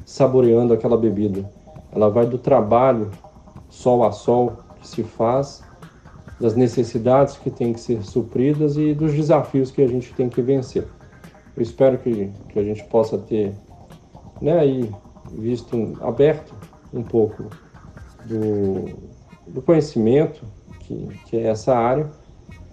saboreando 0.06 0.74
aquela 0.74 0.98
bebida. 0.98 1.50
Ela 1.92 2.10
vai 2.10 2.26
do 2.26 2.38
trabalho 2.38 3.10
sol 3.70 4.04
a 4.04 4.12
sol 4.12 4.54
que 4.80 4.88
se 4.88 5.04
faz, 5.04 5.64
das 6.40 6.56
necessidades 6.56 7.38
que 7.38 7.50
têm 7.50 7.74
que 7.74 7.80
ser 7.80 8.04
supridas 8.04 8.78
e 8.78 8.94
dos 8.94 9.14
desafios 9.14 9.72
que 9.72 9.82
a 9.82 9.88
gente 9.88 10.14
tem 10.14 10.30
que 10.30 10.42
vencer. 10.42 10.88
Eu 11.56 11.62
espero 11.62 11.98
que, 11.98 12.32
que 12.50 12.60
a 12.60 12.64
gente 12.64 12.84
possa 12.86 13.18
ter 13.18 13.54
né, 14.42 14.60
aí, 14.60 14.92
visto 15.32 15.94
aberto 16.02 16.54
um 16.94 17.04
pouco 17.04 17.46
do, 18.26 18.98
do 19.48 19.62
conhecimento 19.62 20.44
que, 20.80 21.08
que 21.28 21.38
é 21.38 21.44
essa 21.44 21.76
área 21.76 22.10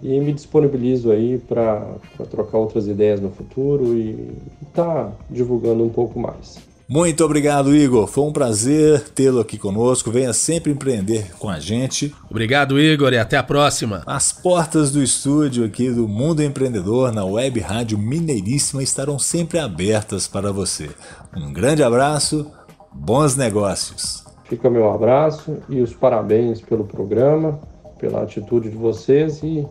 e 0.01 0.19
me 0.19 0.33
disponibilizo 0.33 1.11
aí 1.11 1.37
para 1.37 1.95
trocar 2.29 2.57
outras 2.57 2.87
ideias 2.87 3.19
no 3.19 3.29
futuro 3.29 3.95
e 3.95 4.35
estar 4.63 5.05
tá 5.05 5.11
divulgando 5.29 5.83
um 5.83 5.89
pouco 5.89 6.19
mais. 6.19 6.70
Muito 6.93 7.23
obrigado, 7.23 7.73
Igor. 7.73 8.05
Foi 8.05 8.25
um 8.25 8.33
prazer 8.33 8.99
tê-lo 9.11 9.39
aqui 9.39 9.57
conosco. 9.57 10.11
Venha 10.11 10.33
sempre 10.33 10.73
empreender 10.73 11.31
com 11.39 11.47
a 11.47 11.57
gente. 11.57 12.13
Obrigado, 12.29 12.77
Igor, 12.77 13.13
e 13.13 13.17
até 13.17 13.37
a 13.37 13.43
próxima. 13.43 14.03
As 14.05 14.33
portas 14.33 14.91
do 14.91 15.01
estúdio 15.01 15.63
aqui 15.63 15.89
do 15.89 16.05
Mundo 16.05 16.43
Empreendedor 16.43 17.13
na 17.13 17.23
Web 17.23 17.61
Rádio 17.61 17.97
Mineiríssima 17.97 18.83
estarão 18.83 19.17
sempre 19.17 19.57
abertas 19.57 20.27
para 20.27 20.51
você. 20.51 20.89
Um 21.33 21.53
grande 21.53 21.81
abraço, 21.81 22.51
bons 22.91 23.37
negócios. 23.37 24.25
Fica 24.43 24.69
meu 24.69 24.91
abraço 24.91 25.59
e 25.69 25.79
os 25.79 25.93
parabéns 25.93 26.59
pelo 26.59 26.83
programa, 26.83 27.57
pela 27.99 28.21
atitude 28.23 28.69
de 28.69 28.75
vocês 28.75 29.41
e 29.43 29.65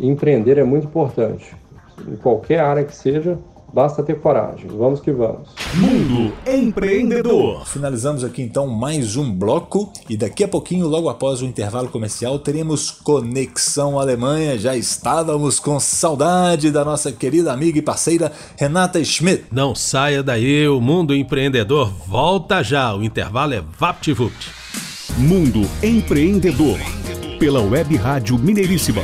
empreender 0.00 0.56
é 0.56 0.64
muito 0.64 0.86
importante. 0.86 1.54
Em 2.08 2.16
qualquer 2.16 2.60
área 2.60 2.84
que 2.84 2.96
seja, 2.96 3.38
Basta 3.72 4.02
ter 4.02 4.20
coragem. 4.20 4.66
Vamos 4.66 5.00
que 5.00 5.10
vamos. 5.10 5.48
Mundo 5.74 6.32
Empreendedor. 6.46 7.66
Finalizamos 7.66 8.22
aqui 8.22 8.42
então 8.42 8.66
mais 8.66 9.16
um 9.16 9.32
bloco 9.32 9.90
e 10.10 10.16
daqui 10.16 10.44
a 10.44 10.48
pouquinho, 10.48 10.86
logo 10.86 11.08
após 11.08 11.40
o 11.40 11.46
intervalo 11.46 11.88
comercial, 11.88 12.38
teremos 12.38 12.90
Conexão 12.90 13.98
Alemanha. 13.98 14.58
Já 14.58 14.76
estávamos 14.76 15.58
com 15.58 15.80
saudade 15.80 16.70
da 16.70 16.84
nossa 16.84 17.10
querida 17.10 17.52
amiga 17.52 17.78
e 17.78 17.82
parceira 17.82 18.30
Renata 18.58 19.02
Schmidt. 19.02 19.44
Não 19.50 19.74
saia 19.74 20.22
daí, 20.22 20.68
o 20.68 20.80
Mundo 20.80 21.14
Empreendedor 21.14 21.90
volta 22.06 22.62
já. 22.62 22.94
O 22.94 23.02
intervalo 23.02 23.54
é 23.54 23.62
VaptVupt. 23.78 24.50
Mundo 25.16 25.62
Empreendedor. 25.82 26.78
Pela 27.38 27.60
Web 27.60 27.96
Rádio 27.96 28.38
Mineiríssima 28.38 29.02